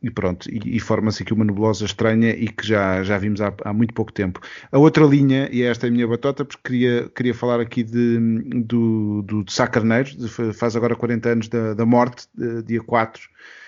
[0.00, 3.72] e pronto, e, forma-se aqui uma nebulosa estranha e que já, já vimos há, há,
[3.72, 4.38] muito pouco tempo.
[4.70, 8.18] A outra linha, e esta é a minha batota, porque queria, queria falar aqui de,
[8.64, 10.10] do, do de Sá Carneiro,
[10.52, 12.28] faz agora 40 anos da, da morte,
[12.64, 13.63] dia 4 Ehm, eh,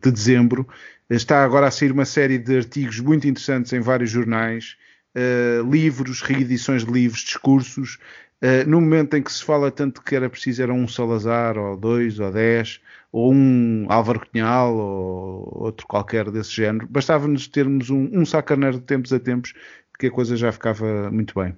[0.00, 0.66] de dezembro.
[1.10, 4.76] Está agora a sair uma série de artigos muito interessantes em vários jornais,
[5.14, 7.98] eh, livros, reedições de livros, discursos.
[8.40, 11.76] Eh, no momento em que se fala tanto que era preciso era um Salazar, ou
[11.76, 18.08] dois, ou dez, ou um Álvaro Cunhal, ou outro qualquer desse género, bastava-nos termos um,
[18.12, 19.54] um sacaneiro de tempos a tempos,
[19.98, 21.56] que a coisa já ficava muito bem.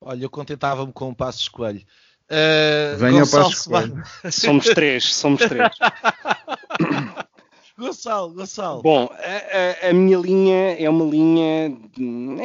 [0.00, 1.82] Olha, eu contentava-me com um passo escolho.
[2.30, 3.52] Uh, Venha Gonçalo
[4.22, 5.68] para Somos três, somos três.
[7.76, 8.82] Gonçalo, Gonçalo.
[8.82, 11.76] Bom, a, a, a, minha linha é uma linha,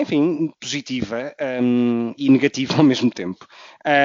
[0.02, 3.46] enfim, positiva um, e negativa ao mesmo tempo.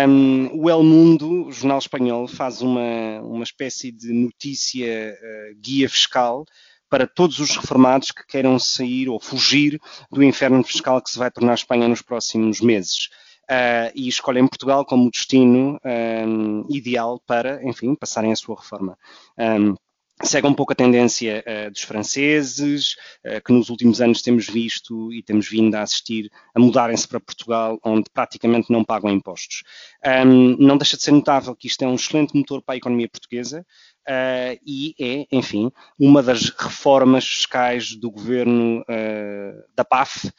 [0.07, 5.89] Um, o El Mundo, o jornal espanhol, faz uma, uma espécie de notícia uh, guia
[5.89, 6.45] fiscal
[6.91, 9.81] para todos os reformados que queiram sair ou fugir
[10.13, 13.09] do inferno fiscal que se vai tornar a Espanha nos próximos meses
[13.51, 18.99] uh, e escolhem Portugal como destino um, ideal para, enfim, passarem a sua reforma.
[19.39, 19.75] Um,
[20.23, 25.13] segue um pouco a tendência uh, dos franceses, uh, que nos últimos anos temos visto
[25.13, 29.63] e temos vindo a assistir a mudarem-se para Portugal, onde praticamente não pagam impostos.
[30.05, 33.09] Um, não deixa de ser notável que isto é um excelente motor para a economia
[33.09, 33.67] portuguesa,
[34.09, 40.31] uh, e é, enfim, uma das reformas fiscais do governo uh, da PAF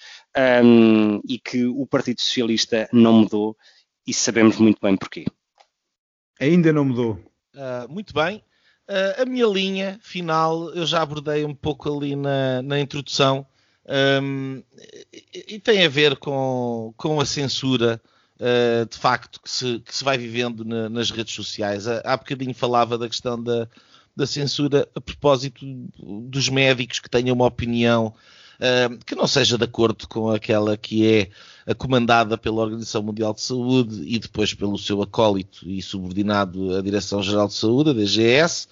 [0.63, 3.57] um, e que o Partido Socialista não mudou
[4.05, 5.25] e sabemos muito bem porquê.
[6.39, 7.13] Ainda não mudou.
[7.53, 8.43] Uh, muito bem.
[9.17, 13.47] a minha linha final eu já abordei um pouco ali na, na introdução
[14.21, 14.63] um,
[15.13, 18.01] e, e tem a ver com, com a censura
[18.39, 21.87] uh, de facto que se, que se vai vivendo na, nas redes sociais.
[21.87, 23.67] Há, bocadinho falava da questão da,
[24.15, 25.65] da censura a propósito
[26.29, 28.13] dos médicos que tenham uma opinião
[28.59, 31.29] uh, que não seja de acordo com aquela que é
[31.77, 37.47] comandada pela Organização Mundial de Saúde e depois pelo seu acólito e subordinado à Direção-Geral
[37.47, 38.67] de Saúde, a DGS,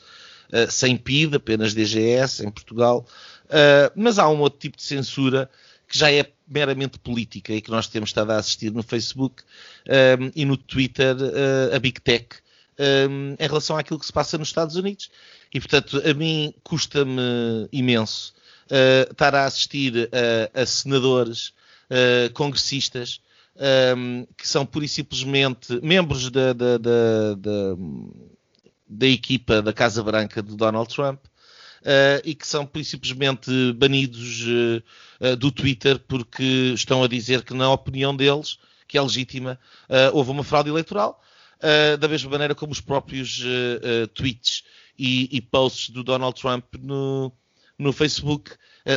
[0.51, 3.05] uh, sem PID, apenas DGS em Portugal.
[3.45, 5.49] Uh, mas há um outro tipo de censura
[5.93, 9.43] que já é meramente política e que nós temos estado a assistir no Facebook
[9.87, 12.29] um, e no Twitter uh, a Big Tech
[12.79, 15.11] um, em relação àquilo que se passa nos Estados Unidos.
[15.53, 18.33] E, portanto, a mim custa-me imenso
[18.71, 20.09] uh, estar a assistir
[20.55, 21.49] a, a senadores,
[21.91, 23.21] uh, congressistas,
[23.95, 27.75] um, que são pura e simplesmente membros da, da, da, da,
[28.87, 31.19] da equipa da Casa Branca de Donald Trump.
[31.83, 34.41] Uh, e que são simplesmente banidos
[35.19, 38.57] uh, do Twitter porque estão a dizer que, na opinião deles,
[38.87, 39.59] que é legítima,
[40.13, 41.19] houve uma fraude eleitoral,
[41.99, 43.41] da mesma maneira como os próprios
[44.13, 44.63] tweets
[44.99, 47.31] e, e, posts do Donald Trump no,
[47.79, 48.51] no Facebook,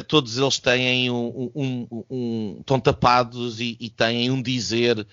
[0.07, 5.07] todos eles têm um, um, um, um estão tapados e, e têm um dizer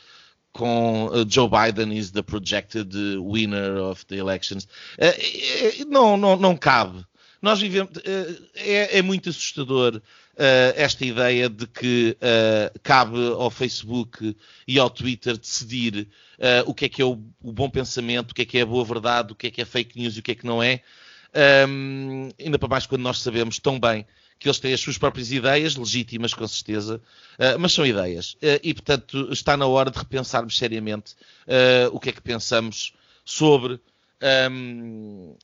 [0.52, 4.68] com Joe Biden is the projected winner of the elections.
[5.88, 7.06] Não, não, não cabe
[7.44, 7.92] nós vivemos.
[8.06, 14.36] Eh, é, é muito assustador uh, esta ideia de que uh, cabe ao Facebook
[14.66, 16.08] e ao Twitter decidir
[16.40, 18.62] uh, o que é que é o, o, bom pensamento, o que é que é
[18.62, 20.46] a boa verdade, o que é que é fake news e o que é que
[20.46, 20.82] não é.
[21.68, 24.06] Um, ainda para mais quando nós sabemos tão bem
[24.40, 27.02] que eles têm as suas próprias ideias, legítimas com certeza,
[27.60, 28.36] mas são ideias.
[28.62, 31.16] E, portanto, está na hora de repensarmos seriamente
[31.94, 33.80] o que é que pensamos sobre
[34.52, 35.38] um, uh, uh,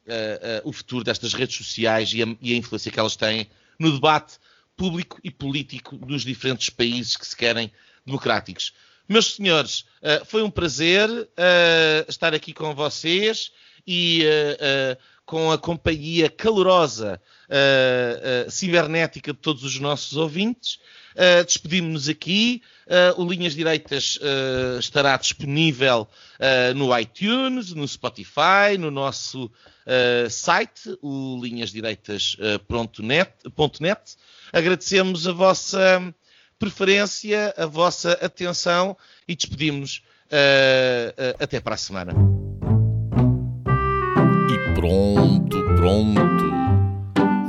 [0.63, 4.37] o futuro destas redes sociais e a, e a, influência que elas têm no debate
[4.77, 7.71] público e político dos diferentes países que se querem
[8.05, 8.73] democráticos.
[9.07, 11.09] Meus senhores, uh, foi um prazer
[12.07, 13.51] estar aqui com vocês
[13.85, 14.23] e
[15.25, 17.19] com a companhia calorosa
[18.49, 20.79] cibernética de todos os nossos ouvintes.
[21.19, 22.61] Uh, Despedimos-nos aqui.
[22.87, 26.07] Uh, o Linhas Direitas uh, estará disponível
[26.77, 29.51] no iTunes, no Spotify, no nosso
[30.29, 33.33] site, o linhasdireitas.net.
[34.53, 36.13] Agradecemos a vossa
[36.57, 38.95] preferência, a vossa atenção
[39.27, 40.01] e despedimos-nos
[41.37, 42.13] até para a semana.
[44.49, 46.58] E pronto, pronto.